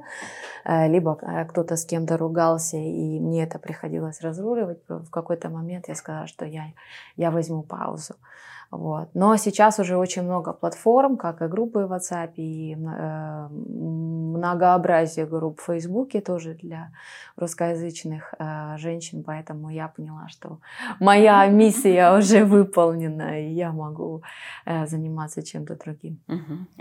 э, 0.64 0.88
либо 0.88 1.18
э, 1.22 1.46
кто-то 1.46 1.76
с 1.76 1.86
кем-то 1.86 2.18
ругался, 2.18 2.78
и 2.78 3.20
мне 3.20 3.44
это 3.44 3.60
приходилось 3.60 4.22
разруливать. 4.22 4.80
В 4.88 5.10
какой-то 5.10 5.50
момент 5.50 5.88
я 5.88 5.96
сказала, 5.96 6.28
что 6.28 6.46
я, 6.46 6.66
я 7.18 7.32
возьму 7.32 7.64
паузу. 7.64 8.16
Вот. 8.72 9.10
Но 9.14 9.36
сейчас 9.38 9.80
уже 9.80 9.98
очень 9.98 10.24
много 10.24 10.52
платформ, 10.54 11.18
как 11.18 11.42
и 11.42 11.48
группы 11.48 11.86
в 11.86 11.94
WhatsApp, 11.94 12.34
и 12.36 12.76
э, 12.76 13.48
многообразие 14.36 15.26
групп 15.26 15.60
в 15.60 15.66
Фейсбуке 15.66 16.22
тоже 16.22 16.54
для 16.54 16.92
русскоязычных 17.38 18.34
э, 18.38 18.78
женщин, 18.78 19.24
поэтому 19.24 19.70
я 19.70 19.88
поняла, 19.88 20.28
что 20.30 20.60
моя 21.00 21.48
миссия 21.48 22.18
уже 22.18 22.46
выполнена, 22.46 23.42
и 23.42 23.54
я 23.54 23.72
могу 23.72 24.22
э, 24.66 24.86
заниматься 24.88 25.44
чем-то 25.44 25.76
другим. 25.76 26.20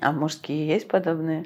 А 0.00 0.12
мужские 0.12 0.66
есть 0.66 0.88
подобные? 0.88 1.44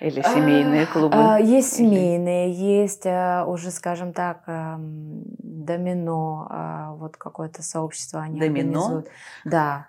Или 0.00 0.20
семейные 0.20 0.82
а, 0.82 0.86
клубы? 0.86 1.16
А, 1.16 1.38
есть 1.38 1.72
семейные, 1.72 2.52
есть 2.52 3.06
э, 3.06 3.44
уже, 3.46 3.70
скажем 3.70 4.12
так, 4.12 4.42
эм, 4.46 5.22
домино, 5.38 6.46
а, 6.50 6.92
вот 6.92 7.16
какое-то 7.16 7.62
сообщество 7.62 8.20
они 8.20 8.38
домино? 8.38 8.78
организуют. 8.78 9.08
Да. 9.44 9.86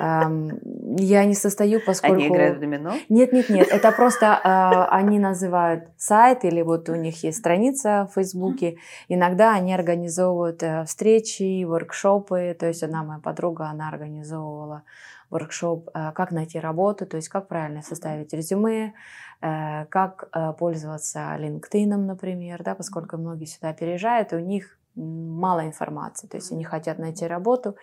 Я 0.00 1.24
не 1.24 1.34
состою, 1.34 1.80
поскольку... 1.84 2.16
Они 2.16 2.28
играют 2.28 2.58
в 2.58 2.60
домино? 2.60 2.92
Нет, 3.08 3.32
нет, 3.32 3.48
нет. 3.48 3.68
Это 3.68 3.90
просто 3.92 4.86
они 4.90 5.18
называют 5.18 5.84
сайт 5.96 6.44
или 6.44 6.62
вот 6.62 6.88
у 6.88 6.94
них 6.94 7.22
есть 7.24 7.38
страница 7.38 8.08
в 8.10 8.14
Фейсбуке. 8.14 8.78
Иногда 9.08 9.54
они 9.54 9.74
организовывают 9.74 10.62
э, 10.62 10.84
встречи, 10.84 11.64
воркшопы. 11.64 12.56
То 12.58 12.66
есть 12.66 12.82
одна 12.82 13.02
моя 13.02 13.20
подруга, 13.20 13.66
она 13.66 13.88
организовывала 13.88 14.82
воркшоп 15.30 15.90
э, 15.94 16.12
«Как 16.14 16.30
найти 16.30 16.60
работу», 16.60 17.06
то 17.06 17.16
есть 17.16 17.28
как 17.28 17.48
правильно 17.48 17.82
составить 17.82 18.32
резюме, 18.32 18.94
Э, 19.40 19.86
как 19.86 20.30
пользоваться 20.58 21.36
LinkedIn, 21.38 21.94
например, 21.94 22.62
да, 22.64 22.74
поскольку 22.74 23.16
многие 23.16 23.44
сюда 23.44 23.72
переезжают, 23.72 24.32
и 24.32 24.36
у 24.36 24.40
них 24.40 24.78
мало 24.96 25.64
информации, 25.64 26.26
то 26.26 26.36
есть 26.36 26.50
они 26.50 26.64
хотят 26.64 26.98
найти 26.98 27.24
работу, 27.24 27.76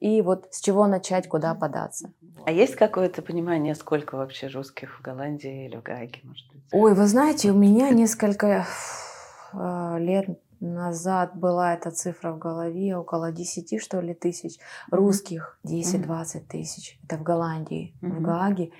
и 0.00 0.22
вот 0.22 0.48
с 0.50 0.60
чего 0.60 0.86
начать, 0.86 1.28
куда 1.28 1.54
податься. 1.54 2.12
А 2.44 2.52
есть 2.52 2.76
какое-то 2.76 3.22
понимание, 3.22 3.74
сколько 3.74 4.16
вообще 4.16 4.46
русских 4.48 4.98
в 4.98 5.02
Голландии 5.02 5.66
или 5.66 5.76
в 5.76 5.82
Гааге, 5.82 6.20
может 6.22 6.46
быть? 6.52 6.62
Ой, 6.72 6.94
вы 6.94 7.06
знаете, 7.06 7.50
у 7.50 7.54
меня 7.54 7.90
несколько 7.90 8.66
э, 9.52 9.96
лет 9.98 10.38
назад 10.60 11.36
была 11.36 11.74
эта 11.74 11.90
цифра 11.90 12.32
в 12.32 12.38
голове, 12.38 12.96
около 12.96 13.32
10, 13.32 13.80
что 13.80 14.00
ли, 14.00 14.14
тысяч 14.14 14.58
русских, 14.90 15.58
10-20 15.66 16.40
тысяч. 16.48 16.98
Это 17.04 17.16
в 17.16 17.22
Голландии, 17.22 17.94
в 18.00 18.20
Гааге. 18.20 18.72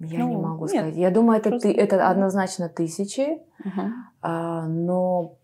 Я 0.00 0.20
ну, 0.20 0.28
не 0.28 0.36
могу 0.36 0.66
нет, 0.66 0.70
сказать. 0.70 0.96
Я 0.96 1.10
думаю, 1.10 1.40
это, 1.40 1.58
ты, 1.58 1.72
это 1.72 2.08
однозначно 2.08 2.68
тысячи, 2.68 3.40
угу. 3.64 3.82
а, 4.22 4.66
но 4.66 5.37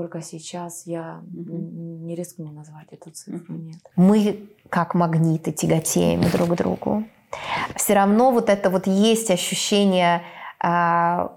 сколько 0.00 0.22
сейчас, 0.22 0.86
я 0.86 1.20
угу. 1.36 1.58
не 2.06 2.14
рискну 2.14 2.50
назвать 2.52 2.86
эту 2.90 3.10
цифру. 3.10 3.54
Угу. 3.54 3.62
Нет. 3.62 3.80
Мы 3.96 4.48
как 4.70 4.94
магниты 4.94 5.52
тяготеем 5.52 6.22
друг 6.30 6.48
к 6.48 6.54
другу. 6.54 7.04
Все 7.76 7.94
равно 7.94 8.30
вот 8.30 8.48
это 8.48 8.70
вот 8.70 8.86
есть 8.86 9.30
ощущение 9.30 10.22
а, 10.58 11.36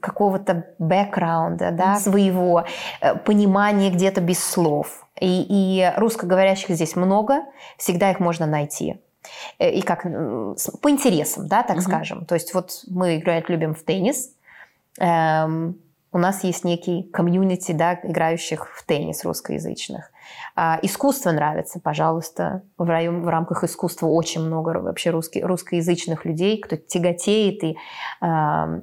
какого-то 0.00 0.66
бэкграунда, 0.80 1.70
да, 1.70 1.96
своего 2.00 2.64
э, 3.00 3.14
понимания 3.14 3.90
где-то 3.90 4.20
без 4.20 4.42
слов. 4.42 5.06
И, 5.20 5.46
и 5.48 5.92
русскоговорящих 5.96 6.74
здесь 6.74 6.96
много, 6.96 7.42
всегда 7.78 8.10
их 8.10 8.18
можно 8.18 8.46
найти. 8.46 9.00
Э, 9.60 9.70
и 9.70 9.80
как 9.82 10.02
по 10.02 10.90
интересам, 10.90 11.46
да, 11.46 11.62
так 11.62 11.76
угу. 11.76 11.84
скажем. 11.84 12.24
То 12.26 12.34
есть 12.34 12.52
вот 12.52 12.82
мы 12.88 13.18
играть 13.18 13.48
любим 13.48 13.74
в 13.74 13.84
теннис. 13.84 14.30
Эм, 14.98 15.78
у 16.12 16.18
нас 16.18 16.44
есть 16.44 16.64
некий 16.64 17.04
комьюнити, 17.04 17.72
да, 17.72 17.94
играющих 17.94 18.68
в 18.74 18.84
теннис 18.84 19.24
русскоязычных. 19.24 20.10
А, 20.54 20.78
искусство 20.82 21.32
нравится, 21.32 21.80
пожалуйста. 21.80 22.62
В, 22.76 22.84
район, 22.84 23.22
в 23.22 23.28
рамках 23.28 23.64
искусства 23.64 24.06
очень 24.08 24.42
много 24.42 24.78
вообще 24.78 25.10
русский, 25.10 25.42
русскоязычных 25.42 26.26
людей, 26.26 26.60
кто 26.60 26.76
тяготеет 26.76 27.64
и 27.64 27.70
э, 27.70 28.26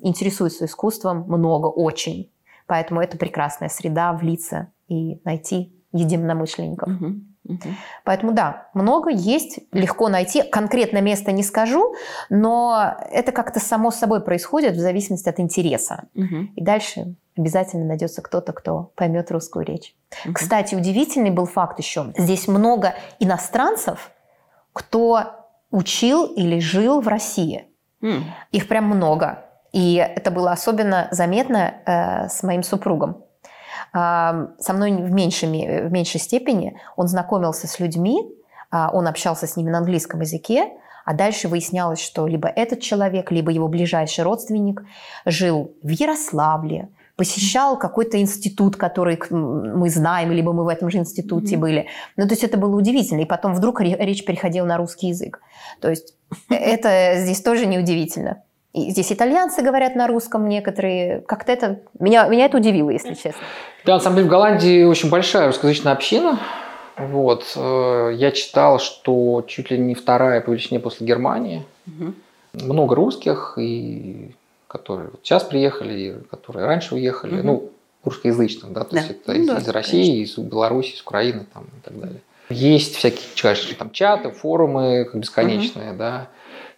интересуется 0.01 0.65
искусством, 0.65 1.25
много, 1.27 1.67
очень. 1.67 2.31
Поэтому 2.65 3.01
это 3.01 3.17
прекрасная 3.17 3.69
среда 3.69 4.13
влиться 4.13 4.71
и 4.87 5.21
найти 5.23 5.73
единомышленников. 5.91 6.89
Угу. 6.89 7.15
Угу. 7.45 7.69
Поэтому 8.03 8.33
да, 8.33 8.69
много 8.73 9.09
есть, 9.09 9.59
легко 9.71 10.09
найти. 10.09 10.43
Конкретно 10.43 11.01
место 11.01 11.31
не 11.31 11.43
скажу, 11.43 11.95
но 12.29 12.95
это 13.11 13.31
как-то 13.31 13.59
само 13.59 13.91
собой 13.91 14.21
происходит 14.21 14.75
в 14.75 14.79
зависимости 14.79 15.29
от 15.29 15.39
интереса. 15.39 16.07
Угу. 16.15 16.53
И 16.55 16.61
дальше 16.61 17.15
обязательно 17.37 17.85
найдется 17.85 18.21
кто-то, 18.21 18.53
кто 18.53 18.91
поймет 18.95 19.31
русскую 19.31 19.65
речь. 19.65 19.95
Угу. 20.25 20.33
Кстати, 20.33 20.75
удивительный 20.75 21.31
был 21.31 21.45
факт 21.45 21.79
еще. 21.79 22.13
Здесь 22.17 22.47
много 22.47 22.93
иностранцев, 23.19 24.11
кто 24.73 25.47
учил 25.71 26.25
или 26.25 26.59
жил 26.59 27.01
в 27.01 27.07
России. 27.07 27.65
Их 28.51 28.67
прям 28.67 28.85
много. 28.85 29.45
И 29.71 29.95
это 29.95 30.31
было 30.31 30.51
особенно 30.51 31.09
заметно 31.11 31.73
э, 31.85 32.29
с 32.29 32.43
моим 32.43 32.63
супругом 32.63 33.23
со 33.91 34.73
мной 34.73 34.91
в 34.91 35.11
меньшей, 35.11 35.87
в 35.87 35.91
меньшей 35.91 36.19
степени. 36.19 36.79
Он 36.95 37.07
знакомился 37.07 37.67
с 37.67 37.79
людьми, 37.79 38.23
а, 38.71 38.91
он 38.93 39.07
общался 39.07 39.47
с 39.47 39.55
ними 39.55 39.69
на 39.69 39.79
английском 39.79 40.21
языке, 40.21 40.69
а 41.05 41.13
дальше 41.13 41.47
выяснялось, 41.47 41.99
что 41.99 42.27
либо 42.27 42.47
этот 42.47 42.81
человек, 42.81 43.31
либо 43.31 43.51
его 43.51 43.67
ближайший 43.67 44.23
родственник 44.23 44.83
жил 45.25 45.73
в 45.81 45.89
Ярославле, 45.89 46.89
посещал 47.15 47.77
какой-то 47.77 48.21
институт, 48.21 48.77
который 48.77 49.19
мы 49.29 49.89
знаем, 49.89 50.31
либо 50.31 50.53
мы 50.53 50.63
в 50.63 50.69
этом 50.69 50.89
же 50.89 50.99
институте 50.99 51.55
mm-hmm. 51.55 51.59
были. 51.59 51.87
Ну, 52.15 52.25
то 52.25 52.33
есть 52.33 52.45
это 52.45 52.57
было 52.57 52.73
удивительно. 52.77 53.21
И 53.21 53.25
потом 53.25 53.53
вдруг 53.53 53.81
речь 53.81 54.23
переходила 54.23 54.65
на 54.65 54.77
русский 54.77 55.07
язык. 55.07 55.41
То 55.81 55.89
есть 55.89 56.15
это 56.49 57.15
здесь 57.17 57.41
тоже 57.41 57.65
неудивительно. 57.65 58.43
И 58.73 58.91
здесь 58.91 59.11
итальянцы 59.11 59.63
говорят 59.63 59.95
на 59.95 60.07
русском 60.07 60.47
некоторые. 60.47 61.21
Как-то 61.21 61.51
это... 61.51 61.79
Меня, 61.99 62.27
меня 62.27 62.45
это 62.45 62.57
удивило, 62.57 62.91
если 62.91 63.15
честно. 63.15 63.41
Да, 63.85 63.95
на 63.95 63.99
самом 63.99 64.17
деле 64.17 64.27
в 64.27 64.31
Голландии 64.31 64.83
очень 64.83 65.09
большая 65.09 65.47
русскоязычная 65.47 65.93
община. 65.93 66.39
Вот. 66.97 67.53
Э, 67.55 68.11
я 68.13 68.31
читал, 68.31 68.79
что 68.79 69.43
чуть 69.47 69.71
ли 69.71 69.77
не 69.79 69.95
вторая 69.95 70.41
по 70.41 70.51
величине 70.51 70.79
после 70.79 71.07
Германии. 71.07 71.65
Угу. 71.87 72.13
Много 72.65 72.95
русских, 72.95 73.55
и 73.57 74.35
которые 74.67 75.09
сейчас 75.23 75.43
приехали, 75.43 75.99
и 75.99 76.11
которые 76.29 76.65
раньше 76.67 76.93
уехали. 76.93 77.39
Угу. 77.39 77.47
Ну, 77.47 77.69
русскоязычных, 78.03 78.71
да, 78.71 78.83
то 78.83 78.91
да. 78.91 78.97
есть 78.99 79.11
это 79.11 79.33
ну, 79.33 79.41
из, 79.41 79.47
да, 79.47 79.57
из 79.57 79.67
России, 79.69 80.11
конечно. 80.13 80.41
из 80.41 80.47
Беларуси, 80.47 80.93
из 80.93 81.01
Украины 81.01 81.45
там, 81.53 81.63
и 81.63 81.81
так 81.83 81.99
далее. 81.99 82.21
Есть 82.49 82.95
всякие, 82.95 83.21
конечно, 83.39 83.75
там 83.75 83.91
чаты, 83.91 84.31
форумы 84.31 85.09
бесконечные, 85.13 85.91
угу. 85.91 85.97
да. 85.97 86.27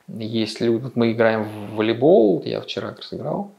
Есть 0.07 0.59
люди, 0.59 0.91
мы 0.95 1.13
играем 1.13 1.43
в 1.43 1.75
волейбол, 1.75 2.43
я 2.45 2.59
вчера 2.61 2.89
как 2.89 2.99
раз 2.99 3.13
играл 3.13 3.51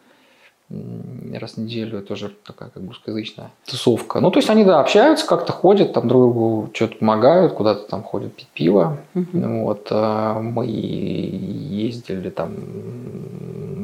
раз 1.38 1.54
в 1.54 1.56
неделю, 1.58 2.02
тоже 2.02 2.32
такая 2.44 2.70
как 2.70 2.82
бы 2.82 2.90
русскоязычная 2.90 3.50
тусовка. 3.66 4.20
Ну, 4.20 4.30
то 4.30 4.38
есть 4.38 4.48
они, 4.48 4.64
да, 4.64 4.80
общаются, 4.80 5.26
как-то 5.26 5.52
ходят, 5.52 5.92
там 5.92 6.08
друг 6.08 6.22
другу 6.22 6.70
что-то 6.72 6.96
помогают, 6.96 7.52
куда-то 7.52 7.88
там 7.88 8.02
ходят 8.02 8.34
пить 8.34 8.48
пиво. 8.54 8.98
Uh-huh. 9.14 9.62
Вот, 9.62 9.88
а 9.90 10.40
мы 10.40 10.66
ездили 10.66 12.30
там 12.30 12.54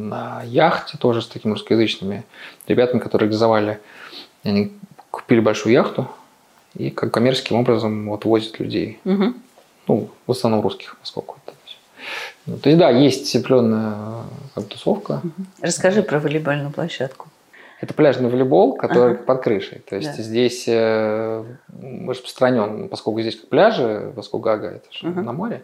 на 0.08 0.42
яхте 0.44 0.96
тоже 0.98 1.20
с 1.20 1.26
такими 1.26 1.52
русскоязычными 1.52 2.24
ребятами, 2.66 3.00
которые 3.00 3.28
реализовали, 3.28 3.80
они 4.44 4.72
купили 5.10 5.40
большую 5.40 5.72
яхту 5.72 6.08
и 6.78 6.90
как 6.90 7.12
коммерческим 7.12 7.56
образом 7.56 8.08
вот 8.08 8.24
возят 8.24 8.58
людей. 8.58 9.00
Uh-huh. 9.04 9.34
Ну, 9.86 10.08
в 10.26 10.30
основном 10.32 10.62
русских, 10.62 10.96
поскольку 11.00 11.36
это 11.44 11.58
ну, 12.48 12.56
то 12.56 12.70
есть, 12.70 12.78
да, 12.78 12.88
есть 12.88 13.36
определенная 13.36 14.24
как, 14.54 14.64
тусовка. 14.68 15.20
Расскажи 15.60 16.02
про 16.02 16.18
волейбольную 16.18 16.70
площадку. 16.70 17.28
Это 17.80 17.92
пляжный 17.92 18.30
волейбол, 18.30 18.74
который 18.74 19.14
ага. 19.14 19.22
под 19.22 19.42
крышей. 19.42 19.82
То 19.86 19.96
есть 19.96 20.16
да. 20.16 20.22
здесь 20.22 20.64
э, 20.66 21.44
распространен, 22.06 22.88
поскольку 22.88 23.20
здесь 23.20 23.36
пляжи, 23.36 24.12
поскольку 24.16 24.44
Гага 24.44 24.68
это 24.68 24.86
же 24.90 25.08
ага. 25.08 25.22
на 25.22 25.32
море, 25.32 25.62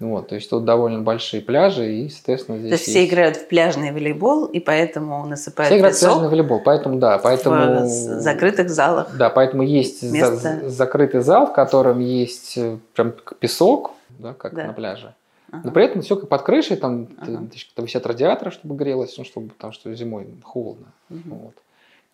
Вот, 0.00 0.28
то 0.28 0.36
есть 0.36 0.48
тут 0.48 0.64
довольно 0.64 1.00
большие 1.00 1.42
пляжи, 1.42 1.92
и, 1.92 2.08
соответственно, 2.08 2.58
здесь 2.58 2.70
То 2.70 2.74
есть 2.76 2.84
все 2.84 3.04
играют 3.04 3.36
в 3.36 3.48
пляжный 3.48 3.90
волейбол, 3.90 4.44
и 4.46 4.60
поэтому 4.60 5.26
насыпают 5.26 5.70
Все 5.70 5.78
играют 5.78 5.96
в 5.96 6.00
пляжный 6.00 6.28
волейбол, 6.28 6.60
поэтому, 6.64 6.98
да, 7.00 7.18
поэтому... 7.18 7.82
в 7.82 7.86
закрытых 7.88 8.70
залах. 8.70 9.16
Да, 9.16 9.28
поэтому 9.28 9.64
есть 9.64 10.00
за- 10.00 10.12
Место. 10.14 10.68
закрытый 10.70 11.20
зал, 11.20 11.46
в 11.48 11.52
котором 11.52 11.98
есть 11.98 12.56
э, 12.56 12.78
прям 12.94 13.12
песок, 13.40 13.90
да, 14.20 14.34
как 14.34 14.54
Да. 14.54 14.68
на 14.68 14.72
пляже. 14.72 15.14
Ага. 15.50 15.62
Но 15.64 15.70
при 15.72 15.84
этом 15.86 16.02
все 16.02 16.14
как 16.14 16.28
под 16.28 16.42
крышей, 16.42 16.76
там, 16.76 17.08
Ага. 17.20 17.48
там 17.74 17.84
висят 17.84 18.06
радиаторы, 18.06 18.52
чтобы 18.52 18.76
грелось, 18.76 19.16
ну, 19.18 19.24
чтобы, 19.24 19.48
потому 19.48 19.72
что 19.72 19.92
зимой 19.94 20.28
холодно. 20.44 20.86
Мгм. 21.08 21.22
Вот. 21.26 21.54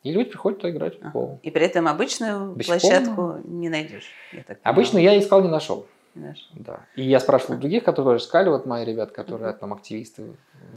И 0.04 0.12
люди 0.12 0.30
приходят 0.30 0.58
туда 0.60 0.70
играть 0.70 0.94
в 0.94 1.00
Ага. 1.00 1.10
футбол. 1.10 1.38
И 1.42 1.50
при 1.50 1.66
этом 1.66 1.86
обычную 1.88 2.52
Бесспорно. 2.54 2.80
площадку 2.80 3.34
не 3.44 3.68
найдешь. 3.68 4.08
я 4.32 4.42
Обычно 4.62 4.96
я 4.98 5.18
искал, 5.18 5.42
не 5.42 5.48
нашел. 5.48 5.84
Знаешь. 6.14 6.48
Да. 6.54 6.80
И 6.96 7.02
я 7.02 7.18
спрашивал 7.20 7.58
других, 7.58 7.82
которые 7.84 8.14
тоже 8.14 8.24
искали, 8.24 8.48
вот 8.48 8.66
мои 8.66 8.84
ребят, 8.84 9.10
которые 9.12 9.52
там 9.54 9.72
активисты 9.72 10.24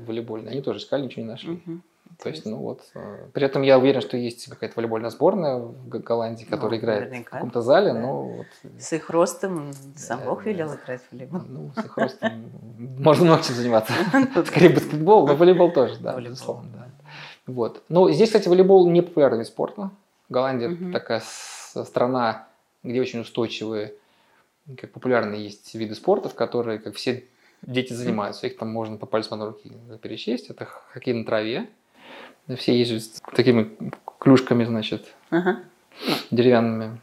волейбольные, 0.06 0.52
они 0.52 0.62
тоже 0.62 0.80
искали, 0.80 1.04
ничего 1.04 1.24
не 1.24 1.32
нашли. 1.32 1.62
Мгм. 1.66 1.84
То 2.24 2.30
есть, 2.30 2.46
ну 2.48 2.58
вот. 2.58 2.82
э, 2.96 3.28
При 3.34 3.46
этом 3.46 3.62
я 3.62 3.78
уверен, 3.78 4.02
что 4.02 4.18
есть 4.18 4.48
какая-то 4.50 4.74
волейбольная 4.78 5.12
сборная 5.12 5.58
в 5.58 5.88
Голландии, 5.90 6.46
которая 6.46 6.72
Ну, 6.72 6.78
играет 6.78 7.02
наверняка. 7.02 7.30
в 7.30 7.32
каком-то 7.34 7.62
зале, 7.62 7.94
Да. 7.94 8.00
но 8.00 8.24
вот, 8.24 8.46
С 8.80 8.94
их 8.94 9.10
ростом 9.12 9.72
сам 9.96 10.20
Да, 10.22 10.26
Бог 10.26 10.44
да. 10.44 10.50
велел 10.50 10.74
играть 10.74 11.02
в 11.02 11.12
волейбол. 11.12 11.42
ну, 11.48 11.72
с 11.76 11.86
их 11.86 11.96
ростом 11.98 12.32
можно 12.80 13.26
много 13.26 13.44
чем 13.44 13.56
заниматься. 13.56 13.94
Скорее 14.46 14.70
баскетбол, 14.70 15.28
но 15.28 15.36
волейбол 15.36 15.72
тоже, 15.72 15.98
да, 16.00 16.20
безусловно. 16.20 16.70
Да. 16.74 16.88
Вот. 17.46 17.84
Ну, 17.90 18.10
здесь, 18.10 18.30
кстати, 18.30 18.48
волейбол 18.48 18.90
не 18.90 19.02
популярный 19.04 19.40
вид 19.40 19.48
спорта. 19.48 19.92
Голландия 20.30 20.92
такая 20.92 21.22
страна, 21.84 22.48
где 22.84 23.00
очень 23.00 23.20
устойчивые, 23.20 23.94
как 24.76 24.92
популярные 24.92 25.44
есть 25.44 25.74
виды 25.76 25.96
спорта, 25.96 26.30
в 26.30 26.36
которые 26.36 26.80
как 26.80 26.96
все 26.96 27.24
дети 27.62 27.94
занимаются. 27.94 28.48
Их 28.48 28.58
там 28.58 28.70
можно 28.70 28.98
по 28.98 29.06
пальцам 29.06 29.40
на 29.40 29.48
руки 29.48 29.72
перечесть. 30.02 30.50
Это 30.50 30.66
хоккей 30.66 31.14
на 31.14 31.24
траве. 31.26 31.70
Все 32.58 32.78
ездят 32.78 33.04
с 33.04 33.22
такими 33.36 33.70
клюшками, 34.20 34.64
значит, 34.64 35.14
Ага. 35.30 35.60
деревянными. 36.32 37.00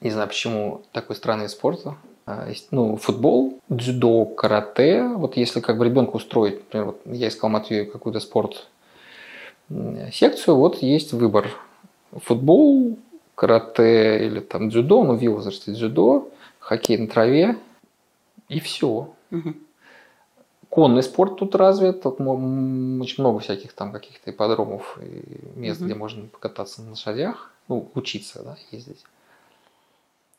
Не 0.00 0.10
знаю, 0.10 0.28
почему 0.28 0.82
такой 0.92 1.16
странный 1.16 1.44
вид 1.44 1.50
спорта. 1.50 1.96
А, 2.26 2.48
Ну, 2.70 2.96
футбол, 2.96 3.58
дзюдо, 3.68 4.24
карате. 4.24 5.02
Вот 5.02 5.36
если 5.36 5.60
как 5.60 5.76
бы 5.78 5.84
ребенку 5.84 6.16
устроить, 6.16 6.60
например, 6.60 6.86
вот 6.86 7.00
я 7.04 7.28
искал 7.28 7.50
Матвею 7.50 7.90
какую-то 7.90 8.20
спорт 8.20 8.68
секцию, 10.12 10.56
вот 10.56 10.82
есть 10.82 11.12
выбор. 11.12 11.48
Футбол, 12.12 12.98
карате 13.34 14.26
или 14.26 14.40
там 14.40 14.68
дзюдо, 14.68 15.04
ну 15.04 15.14
в 15.16 15.20
его 15.20 15.36
возрасте 15.36 15.72
дзюдо, 15.72 16.28
хоккей 16.62 16.96
на 16.98 17.08
траве 17.08 17.56
и 18.48 18.60
все. 18.60 19.12
Мгм. 19.30 19.56
Конный 20.70 21.02
спорт 21.02 21.36
тут 21.36 21.54
развит, 21.54 22.00
тут 22.02 22.14
очень 22.20 23.22
много 23.22 23.40
всяких 23.40 23.74
там 23.74 23.92
каких-то 23.92 24.30
ипподромов 24.30 24.98
и 25.02 25.58
мест, 25.58 25.80
Мгм. 25.80 25.88
где 25.90 25.94
можно 25.98 26.26
покататься 26.28 26.80
на 26.82 26.90
лошадях, 26.90 27.50
ну, 27.68 27.90
учиться, 27.94 28.42
да, 28.42 28.56
ездить. 28.70 29.04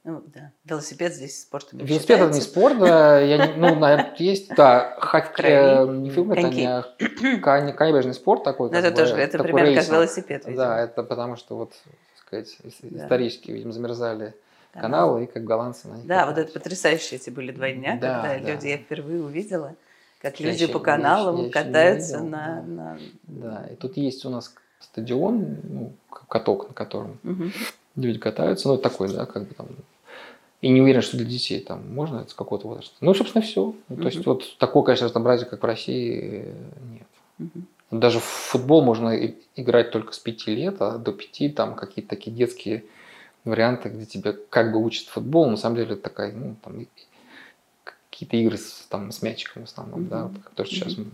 Ну, 0.05 0.21
да. 0.33 0.51
Велосипед 0.65 1.13
здесь 1.13 1.43
спортом 1.43 1.79
не 1.79 1.85
Велосипед 1.85 2.17
это 2.19 2.25
не 2.27 2.41
считается. 2.41 2.49
спорт, 2.49 2.79
да, 2.79 3.19
я 3.21 3.47
не- 3.47 3.53
ну, 3.53 3.75
наверное, 3.75 4.13
есть, 4.17 4.49
да, 4.55 4.97
хоккей, 4.99 5.55
крови. 5.85 5.97
не 5.99 6.09
фильм, 6.09 6.31
это 6.33 6.49
не 6.49 7.39
кон- 7.41 7.73
конебежный 7.73 8.13
спорт 8.13 8.43
такой. 8.43 8.67
Ну, 8.69 8.73
как 8.73 8.83
это 8.83 8.91
бы, 8.91 8.97
тоже, 8.97 9.15
это 9.21 9.37
примерно 9.41 9.75
как 9.75 9.87
велосипед, 9.87 10.45
видимо. 10.45 10.57
Да, 10.65 10.79
это 10.81 11.03
потому 11.03 11.37
что 11.37 11.55
вот, 11.55 11.71
так 11.71 12.17
сказать, 12.27 12.57
ис- 12.63 12.75
Да. 12.81 13.03
исторически, 13.05 13.51
видимо, 13.51 13.71
замерзали 13.71 14.33
Канал. 14.73 14.89
каналы, 15.09 15.23
и 15.23 15.27
как 15.27 15.43
голландцы 15.43 15.87
на 15.87 15.95
них 15.97 16.07
Да, 16.07 16.25
вот 16.25 16.37
это 16.37 16.51
потрясающие 16.51 17.19
эти 17.19 17.29
были 17.29 17.51
два 17.51 17.69
дня, 17.71 17.97
Да, 18.01 18.21
когда 18.23 18.39
да. 18.39 18.53
люди, 18.55 18.67
я 18.67 18.77
впервые 18.77 19.23
увидела, 19.23 19.75
как 20.21 20.39
Я 20.39 20.49
люди 20.51 20.63
еще- 20.63 20.73
по 20.73 20.79
я 20.79 20.83
каналам 20.83 21.43
я 21.45 21.49
катаются 21.51 22.17
видел, 22.17 22.29
на, 22.29 22.47
да. 22.47 22.61
на- 22.63 22.99
Да, 23.27 23.67
и 23.71 23.75
тут 23.75 23.97
есть 23.97 24.25
у 24.25 24.29
нас 24.29 24.53
стадион, 24.79 25.57
ну, 25.63 25.93
каток, 26.27 26.69
на 26.69 26.73
котором 26.73 27.19
Мгм. 27.23 27.51
люди 27.95 28.17
катаются, 28.17 28.67
ну, 28.67 28.77
такой, 28.77 29.13
да, 29.13 29.25
как 29.27 29.47
бы 29.47 29.53
там. 29.53 29.67
И 30.61 30.69
не 30.69 30.81
уверен, 30.81 31.01
что 31.01 31.17
для 31.17 31.25
детей 31.27 31.59
там 31.59 31.93
можно 31.93 32.19
это 32.21 32.31
с 32.31 32.33
какого-то 32.33 32.67
возраста. 32.67 32.95
Ну, 33.01 33.13
собственно, 33.13 33.43
все. 33.43 33.75
То 33.89 34.03
есть, 34.07 34.25
вот 34.25 34.57
такого, 34.57 34.83
конечно, 34.85 35.05
разнообразия, 35.07 35.45
как 35.45 35.61
в 35.61 35.65
России, 35.65 36.45
нет. 36.91 37.07
Мгм. 37.37 37.67
Даже 37.91 38.19
в 38.19 38.23
футбол 38.23 38.81
можно 38.81 39.13
играть 39.55 39.91
только 39.91 40.13
с 40.13 40.19
пяти 40.19 40.55
лет, 40.55 40.77
а 40.81 40.97
до 40.97 41.11
пяти 41.11 41.49
там 41.49 41.75
какие-то 41.75 42.09
такие 42.09 42.35
детские 42.35 42.85
варианты, 43.45 43.89
где 43.89 44.05
тебя 44.05 44.33
как 44.49 44.71
бы 44.71 44.79
учат 44.83 45.07
футбол, 45.07 45.49
на 45.49 45.57
самом 45.57 45.75
деле 45.75 45.93
это 45.93 46.03
такая, 46.03 46.31
ну, 46.31 46.55
там, 46.63 46.85
какие-то 48.09 48.37
игры 48.37 48.57
с, 48.57 48.85
там, 48.89 49.11
с 49.11 49.21
мячиком 49.21 49.63
в 49.65 49.69
основном, 49.69 50.07
да, 50.07 50.25
вот, 50.25 50.43
которые 50.43 50.71
сейчас 50.73 50.97
м, 50.97 51.11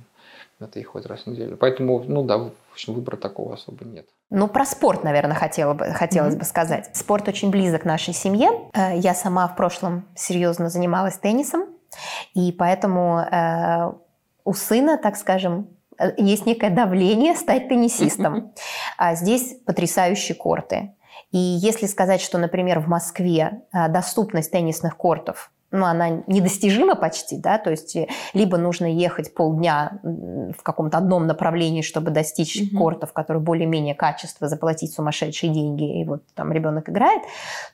это 0.60 0.80
и 0.80 0.84
ходит 0.84 1.08
раз 1.08 1.24
в 1.24 1.28
неделю. 1.28 1.58
Поэтому, 1.58 2.04
ну 2.06 2.24
да, 2.24 2.38
в 2.38 2.52
общем, 2.74 2.94
выбора 2.94 3.16
такого 3.18 3.54
особо 3.54 3.86
нет. 3.86 4.06
Ну, 4.30 4.48
про 4.48 4.66
спорт, 4.66 5.04
наверное, 5.04 5.36
хотела 5.36 5.74
бы, 5.74 5.86
хотелось 5.86 6.36
бы 6.36 6.44
сказать. 6.44 6.96
Спорт 6.96 7.28
очень 7.28 7.50
близок 7.50 7.82
к 7.84 7.86
нашей 7.86 8.14
семье. 8.14 8.50
Э, 8.74 8.98
Я 8.98 9.16
сама 9.16 9.48
в 9.48 9.56
прошлом 9.56 10.06
серьезно 10.16 10.70
занималась 10.70 11.18
теннисом, 11.18 11.66
и 12.36 12.52
поэтому 12.52 13.20
э, 13.20 13.92
у 14.44 14.54
сына, 14.54 14.98
так 14.98 15.16
скажем, 15.16 15.70
э, 15.98 16.12
есть 16.18 16.46
некое 16.46 16.70
давление 16.70 17.36
стать 17.36 17.70
теннисистом. 17.70 18.54
А 18.98 19.16
здесь 19.16 19.56
потрясающие 19.66 20.36
корты. 20.36 20.94
И 21.32 21.38
если 21.38 21.86
сказать, 21.86 22.22
что, 22.22 22.38
например, 22.38 22.80
в 22.80 22.88
Москве 22.88 23.62
э, 23.72 23.88
доступность 23.90 24.52
теннисных 24.52 24.98
кортов 24.98 25.52
ну, 25.72 25.86
она 25.86 26.24
недостижима 26.28 26.96
почти, 26.96 27.38
да, 27.38 27.58
то 27.60 27.70
есть 27.70 27.96
э, 27.96 28.08
либо 28.34 28.58
нужно 28.58 28.86
ехать 28.86 29.34
полдня 29.34 30.00
в 30.04 30.64
каком-то 30.64 30.98
одном 30.98 31.28
направлении, 31.28 31.82
чтобы 31.82 32.12
достичь 32.12 32.60
Мгм. 32.60 32.78
кортов, 32.80 33.14
которые 33.14 33.42
более-менее 33.42 33.94
качество, 33.94 34.48
заплатить 34.48 34.94
сумасшедшие 34.94 35.54
деньги, 35.54 36.02
и 36.02 36.06
вот 36.06 36.24
там 36.34 36.52
ребенок 36.52 36.90
играет, 36.90 37.22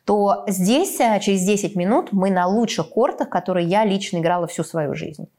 то 0.03 0.43
здесь 0.47 0.99
э, 0.99 1.19
через 1.21 1.43
10 1.43 1.75
минут 1.75 2.09
мы 2.11 2.31
на 2.31 2.47
лучших 2.47 2.89
кортах, 2.89 3.29
которые 3.29 3.67
я 3.67 3.85
лично 3.85 4.17
играла 4.17 4.47
всю 4.47 4.63
свою 4.63 4.93
жизнь. 4.93 5.29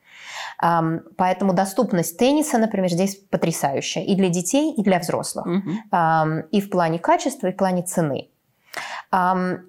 Поэтому 0.60 1.52
доступность 1.52 2.18
тенниса, 2.18 2.58
например, 2.58 2.90
здесь 2.90 3.16
потрясающая 3.16 4.02
и 4.02 4.14
для 4.14 4.28
детей, 4.28 4.72
и 4.72 4.82
для 4.82 4.98
взрослых. 4.98 5.46
Ам, 5.90 6.40
и 6.50 6.60
в 6.60 6.70
плане 6.70 6.98
качества, 6.98 7.48
и 7.48 7.52
в 7.52 7.56
плане 7.56 7.82
цены. 7.82 8.28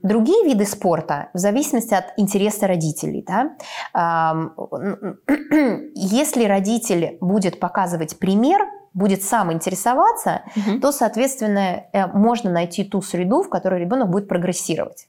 Другие 0.04 0.44
виды 0.46 0.66
спорта 0.66 1.30
в 1.34 1.38
зависимости 1.38 1.94
от 1.94 2.06
интереса 2.18 2.68
родителей. 2.68 3.24
Да? 3.26 3.56
Если 5.96 6.46
родитель 6.46 7.18
будет 7.22 7.60
показывать 7.60 8.20
пример, 8.20 8.62
будет 8.94 9.24
сам 9.24 9.54
интересоваться, 9.54 10.42
Мгм. 10.56 10.82
то, 10.82 10.92
соответственно, 10.92 11.84
э, 11.94 12.08
можно 12.08 12.52
найти 12.52 12.84
ту 12.84 13.02
среду, 13.02 13.44
в 13.44 13.50
которой 13.50 13.80
ребенок 13.80 14.10
будет 14.10 14.28
прогрессировать. 14.28 15.08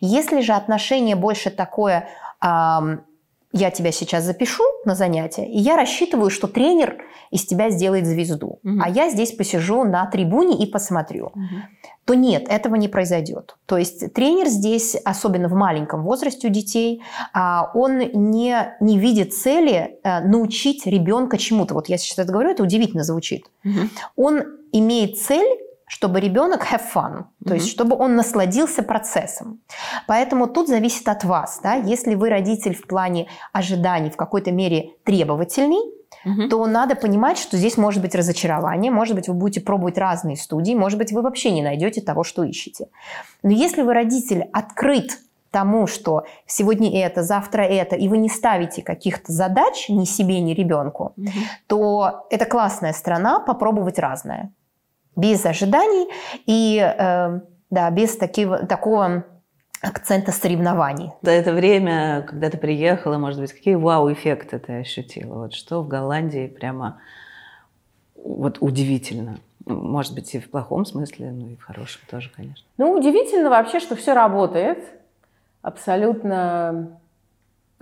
Если 0.00 0.40
же 0.40 0.52
отношение 0.52 1.16
больше 1.16 1.50
такое, 1.50 2.08
я 3.56 3.70
тебя 3.70 3.92
сейчас 3.92 4.24
запишу 4.24 4.64
на 4.84 4.94
занятие, 4.96 5.46
и 5.48 5.58
я 5.58 5.76
рассчитываю, 5.76 6.28
что 6.28 6.48
тренер 6.48 6.96
из 7.30 7.46
тебя 7.46 7.70
сделает 7.70 8.04
звезду, 8.06 8.58
Мгм. 8.64 8.82
а 8.84 8.88
я 8.88 9.10
здесь 9.10 9.32
посижу 9.32 9.84
на 9.84 10.04
трибуне 10.06 10.58
и 10.62 10.66
посмотрю, 10.66 11.30
Мгм. 11.34 11.62
то 12.04 12.14
нет, 12.14 12.46
этого 12.48 12.74
не 12.74 12.88
произойдет. 12.88 13.56
То 13.66 13.78
есть 13.78 14.12
тренер 14.12 14.48
здесь, 14.48 14.96
особенно 15.04 15.48
в 15.48 15.54
маленьком 15.54 16.02
возрасте 16.02 16.48
у 16.48 16.50
детей, 16.50 17.02
а, 17.32 17.70
он 17.74 17.98
не, 17.98 18.74
не 18.80 18.98
видит 18.98 19.32
цели 19.32 19.98
э, 20.02 20.20
научить 20.26 20.84
ребенка 20.86 21.38
чему-то. 21.38 21.74
Вот 21.74 21.88
я 21.88 21.96
сейчас 21.96 22.18
это 22.18 22.32
говорю, 22.32 22.50
это 22.50 22.62
удивительно 22.64 23.04
звучит 23.04 23.46
Мгм. 23.62 23.88
он 24.16 24.42
имеет 24.72 25.16
цель, 25.18 25.46
чтобы 25.94 26.18
ребенок 26.18 26.66
have 26.72 26.82
fun, 26.92 27.26
то 27.46 27.54
есть 27.54 27.70
чтобы 27.70 27.94
он 27.96 28.16
насладился 28.16 28.82
процессом. 28.82 29.60
Поэтому 30.08 30.48
тут 30.48 30.66
зависит 30.66 31.06
от 31.08 31.22
вас. 31.22 31.60
Да? 31.62 31.74
Если 31.74 32.16
вы 32.16 32.30
родитель 32.30 32.74
в 32.74 32.84
плане 32.88 33.28
ожиданий 33.52 34.10
в 34.10 34.16
какой-то 34.16 34.50
мере 34.50 34.90
требовательный, 35.04 35.78
Мгм. 36.24 36.48
то 36.48 36.66
надо 36.66 36.96
понимать, 36.96 37.38
что 37.38 37.56
здесь 37.56 37.76
может 37.76 38.02
быть 38.02 38.14
разочарование, 38.16 38.90
может 38.90 39.14
быть, 39.14 39.28
вы 39.28 39.34
будете 39.34 39.60
пробовать 39.60 39.96
разные 39.96 40.36
студии, 40.36 40.74
может 40.74 40.98
быть, 40.98 41.12
вы 41.12 41.22
вообще 41.22 41.52
не 41.52 41.62
найдете 41.62 42.00
того, 42.00 42.24
что 42.24 42.42
ищете. 42.42 42.88
Но 43.44 43.50
если 43.50 43.82
вы 43.82 43.94
родитель 43.94 44.48
открыт 44.52 45.20
тому, 45.52 45.86
что 45.86 46.24
сегодня 46.46 47.04
это, 47.04 47.22
завтра 47.22 47.62
это, 47.62 47.94
и 47.94 48.08
вы 48.08 48.18
не 48.18 48.28
ставите 48.28 48.82
каких-то 48.82 49.30
задач 49.32 49.88
ни 49.88 50.04
себе, 50.06 50.40
ни 50.40 50.54
ребенку, 50.54 51.12
Мгм. 51.16 51.30
то 51.68 52.26
это 52.30 52.46
классная 52.46 52.92
страна 52.92 53.38
попробовать 53.38 54.00
разное. 54.00 54.50
Без 55.16 55.44
ожиданий 55.46 56.08
и 56.46 56.78
э, 56.78 57.40
да, 57.70 57.90
без 57.90 58.16
такого, 58.16 58.66
такого 58.66 59.24
акцента 59.80 60.32
соревнований. 60.32 61.12
За 61.22 61.30
это 61.30 61.52
время, 61.52 62.22
когда 62.26 62.50
ты 62.50 62.56
приехала, 62.56 63.18
может 63.18 63.40
быть, 63.40 63.52
какие 63.52 63.74
вау-эффекты 63.74 64.58
ты 64.58 64.80
ощутила? 64.80 65.34
Вот 65.34 65.54
что 65.54 65.82
в 65.82 65.88
Голландии 65.88 66.46
прямо 66.46 67.00
вот 68.14 68.58
удивительно? 68.60 69.38
Ну, 69.66 69.80
Может 69.80 70.14
быть, 70.14 70.34
и 70.34 70.40
в 70.40 70.50
плохом 70.50 70.84
смысле, 70.84 71.30
ну 71.30 71.48
и 71.48 71.56
в 71.56 71.62
хорошем 71.64 72.00
тоже, 72.10 72.30
конечно. 72.34 72.64
Ну, 72.76 72.92
удивительно 72.92 73.50
вообще, 73.50 73.80
что 73.80 73.96
все 73.96 74.14
работает. 74.14 74.78
Абсолютно 75.62 76.98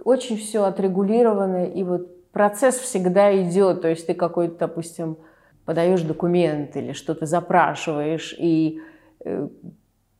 очень 0.04 0.36
все 0.36 0.64
отрегулировано, 0.64 1.64
и 1.66 1.82
вот 1.82 2.30
процесс 2.32 2.76
всегда 2.76 3.36
идет. 3.42 3.82
То 3.82 3.88
есть 3.88 4.06
ты 4.06 4.14
какой-то, 4.14 4.58
допустим, 4.58 5.16
подаешь 5.64 6.02
документ 6.02 6.76
или 6.76 6.92
что-то 6.92 7.26
запрашиваешь, 7.26 8.34
и 8.38 8.80
э, 9.24 9.48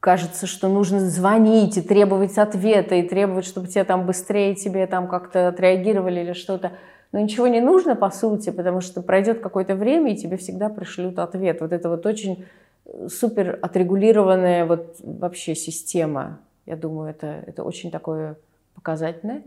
кажется, 0.01 0.47
что 0.47 0.69
нужно 0.69 1.01
звонить 1.01 1.77
и 1.77 1.83
требовать 1.83 2.39
ответа, 2.39 2.97
и 2.97 3.09
требовать, 3.09 3.45
чтобы 3.45 3.69
тебе 3.69 3.85
там 3.85 4.07
быстрее 4.07 4.55
тебе 4.55 4.87
там 4.87 5.09
как-то 5.09 5.49
отреагировали 5.49 6.21
или 6.21 6.33
что-то. 6.33 6.73
Но 7.13 7.21
ничего 7.21 7.47
не 7.47 7.61
нужно, 7.61 7.95
по 7.95 8.11
сути, 8.11 8.51
потому 8.51 8.81
что 8.81 9.03
пройдет 9.03 9.41
какое-то 9.41 9.77
время, 9.77 10.13
и 10.13 10.17
тебе 10.17 10.37
всегда 10.39 10.69
пришлют 10.71 11.19
ответ. 11.19 11.61
Вот 11.61 11.73
это 11.73 11.89
вот 11.89 12.07
очень 12.07 12.47
э, 12.87 13.09
супер 13.09 13.59
отрегулированная 13.63 14.65
вот 14.65 14.97
вообще 15.03 15.55
система. 15.55 16.41
Я 16.67 16.77
думаю, 16.77 17.11
это, 17.11 17.43
это 17.47 17.65
очень 17.65 17.91
такое 17.91 18.37
показательное. 18.75 19.43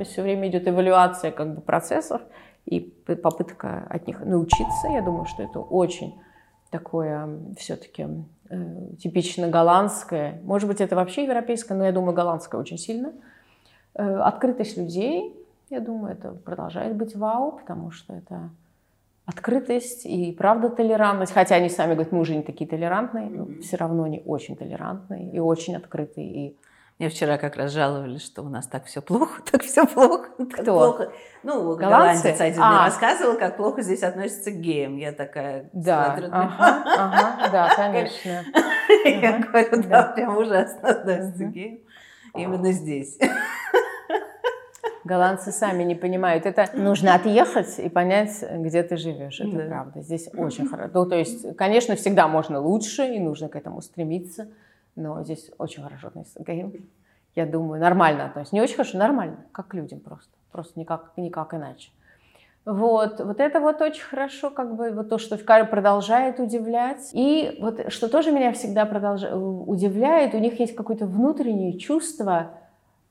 Все 0.00 0.22
время 0.22 0.48
идет 0.48 0.66
эвалюация 0.66 1.30
как 1.30 1.54
бы 1.54 1.60
процессов 1.60 2.22
и 2.66 2.80
попытка 2.80 3.86
от 3.88 4.06
них 4.06 4.20
научиться. 4.24 4.88
Я 4.88 5.02
думаю, 5.02 5.26
что 5.26 5.42
это 5.42 5.60
очень 5.60 6.14
такое 6.70 7.28
все-таки 7.58 8.06
э, 8.48 8.94
типично 8.98 9.48
голландское. 9.48 10.40
Может 10.44 10.68
быть, 10.68 10.80
это 10.80 10.96
вообще 10.96 11.24
европейское, 11.24 11.76
но 11.76 11.84
я 11.84 11.92
думаю, 11.92 12.14
голландское 12.14 12.60
очень 12.60 12.78
сильно. 12.78 13.12
Э, 13.94 14.16
открытость 14.20 14.76
людей, 14.76 15.36
я 15.70 15.80
думаю, 15.80 16.14
это 16.14 16.32
продолжает 16.32 16.96
быть 16.96 17.14
вау, 17.14 17.52
потому 17.52 17.90
что 17.90 18.14
это 18.14 18.50
открытость 19.26 20.06
и 20.06 20.32
правда 20.32 20.68
толерантность. 20.70 21.32
Хотя 21.32 21.56
они 21.56 21.68
сами 21.68 21.92
говорят, 21.92 22.12
мы 22.12 22.20
уже 22.20 22.34
не 22.34 22.42
такие 22.42 22.68
толерантные, 22.68 23.28
но 23.28 23.48
все 23.60 23.76
равно 23.76 24.04
они 24.04 24.22
очень 24.24 24.56
толерантные 24.56 25.30
и 25.30 25.38
очень 25.38 25.76
открытые. 25.76 26.26
И 26.26 26.56
мне 26.98 27.08
вчера 27.08 27.36
как 27.38 27.56
раз 27.56 27.72
жаловались, 27.72 28.24
что 28.24 28.42
у 28.42 28.48
нас 28.48 28.66
так 28.66 28.84
все 28.84 29.02
плохо, 29.02 29.42
так 29.50 29.62
все 29.62 29.86
плохо. 29.86 30.28
Кто? 30.52 30.64
Плохо. 30.64 31.12
Ну, 31.42 31.74
Голландцы? 31.76 32.22
голландец 32.28 32.40
один 32.40 32.62
А. 32.62 32.84
рассказывал, 32.86 33.36
как 33.36 33.56
плохо 33.56 33.82
здесь 33.82 34.02
относятся 34.04 34.50
к 34.52 34.54
геям. 34.60 34.96
Я 34.96 35.12
такая... 35.12 35.68
да, 35.72 36.12
смотрю, 36.14 36.28
ага, 36.32 36.84
ага, 36.96 37.48
да, 37.50 37.74
конечно. 37.76 38.44
Я 39.04 39.38
говорю, 39.40 39.82
да. 39.88 40.02
прям 40.14 40.36
ужасно 40.38 40.88
относятся 40.90 41.44
к 41.44 41.50
геям. 41.50 41.78
Именно 42.34 42.72
здесь. 42.72 43.18
Голландцы 45.04 45.50
сами 45.50 45.82
не 45.82 45.96
понимают. 45.96 46.46
Это 46.46 46.68
нужно 46.74 47.14
отъехать 47.16 47.78
и 47.80 47.88
понять, 47.88 48.42
где 48.52 48.84
ты 48.84 48.96
живешь. 48.96 49.40
Это 49.40 49.50
Да. 49.58 49.66
правда. 49.66 50.00
Здесь 50.00 50.28
очень 50.36 50.68
хорошо. 50.68 50.90
Ну, 50.94 51.06
то 51.06 51.16
есть, 51.16 51.56
конечно, 51.56 51.96
всегда 51.96 52.28
можно 52.28 52.60
лучше, 52.60 53.04
и 53.06 53.18
нужно 53.18 53.48
к 53.48 53.56
этому 53.56 53.80
стремиться. 53.82 54.46
Но 54.96 55.22
здесь 55.24 55.50
очень 55.58 55.82
хорошо 55.82 56.12
геям. 56.38 56.72
Я 57.34 57.46
думаю, 57.46 57.80
нормально 57.80 58.26
относятся. 58.26 58.54
Не 58.54 58.60
очень 58.62 58.76
хорошо, 58.76 58.98
нормально. 58.98 59.36
Как 59.52 59.68
к 59.68 59.74
людям 59.74 60.00
просто. 60.00 60.30
Просто 60.50 60.78
никак, 60.78 61.12
никак 61.16 61.54
иначе. 61.54 61.90
Вот, 62.64 63.18
вот 63.20 63.40
это 63.40 63.58
вот 63.58 63.80
очень 63.80 64.02
хорошо, 64.04 64.50
как 64.50 64.76
бы 64.76 64.92
вот 64.92 65.08
то, 65.08 65.18
что 65.18 65.36
Кари 65.36 65.66
продолжает 65.66 66.38
удивлять. 66.38 67.10
И 67.12 67.58
вот 67.60 67.90
что 67.92 68.08
тоже 68.08 68.30
меня 68.30 68.52
всегда 68.52 68.84
продолжа- 68.86 69.34
удивляет, 69.34 70.34
у 70.34 70.38
них 70.38 70.60
есть 70.60 70.76
какое-то 70.76 71.06
внутреннее 71.06 71.76
чувство, 71.76 72.50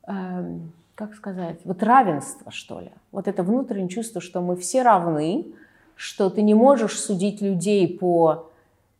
эм, 0.07 0.71
как 0.95 1.15
сказать, 1.15 1.59
вот 1.65 1.84
равенство, 1.84 2.49
что 2.51 2.79
ли. 2.79 2.91
Вот 3.11 3.27
это 3.27 3.43
внутреннее 3.43 3.89
чувство, 3.89 4.21
что 4.21 4.39
мы 4.39 4.55
все 4.55 4.84
равны, 4.84 5.47
что 5.95 6.29
ты 6.29 6.43
не 6.43 6.53
можешь 6.53 6.97
судить 6.97 7.41
людей 7.41 7.97
по, 7.97 8.51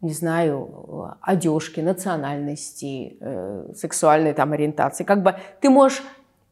не 0.02 0.14
знаю, 0.14 1.16
одежке, 1.22 1.84
национальности, 1.84 3.18
э, 3.20 3.74
сексуальной 3.76 4.34
там 4.34 4.52
ориентации. 4.52 5.04
Как 5.04 5.22
бы 5.22 5.36
ты 5.62 5.70
можешь 5.70 6.04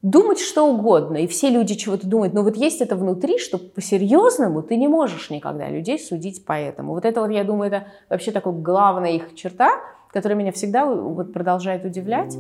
думать 0.02 0.40
что 0.40 0.68
угодно, 0.68 1.18
и 1.18 1.28
все 1.28 1.50
люди 1.50 1.76
чего-то 1.76 2.08
думают, 2.08 2.34
но 2.34 2.44
вот 2.44 2.56
есть 2.56 2.82
это 2.82 2.96
внутри, 2.96 3.38
что 3.38 3.58
по-серьезному 3.58 4.62
ты 4.62 4.78
не 4.78 4.88
можешь 4.88 5.30
никогда 5.30 5.68
людей 5.68 6.00
судить 6.00 6.46
по 6.46 6.54
этому. 6.54 6.94
Вот 6.94 7.06
это 7.06 7.22
вот, 7.22 7.32
я 7.32 7.44
думаю, 7.44 7.72
это 7.72 7.88
вообще 8.10 8.32
такая 8.32 8.54
главная 8.54 9.12
их 9.12 9.36
черта, 9.36 9.70
которая 10.12 10.38
меня 10.38 10.52
всегда 10.52 10.86
вот 10.86 11.34
продолжает 11.34 11.86
удивлять. 11.86 12.36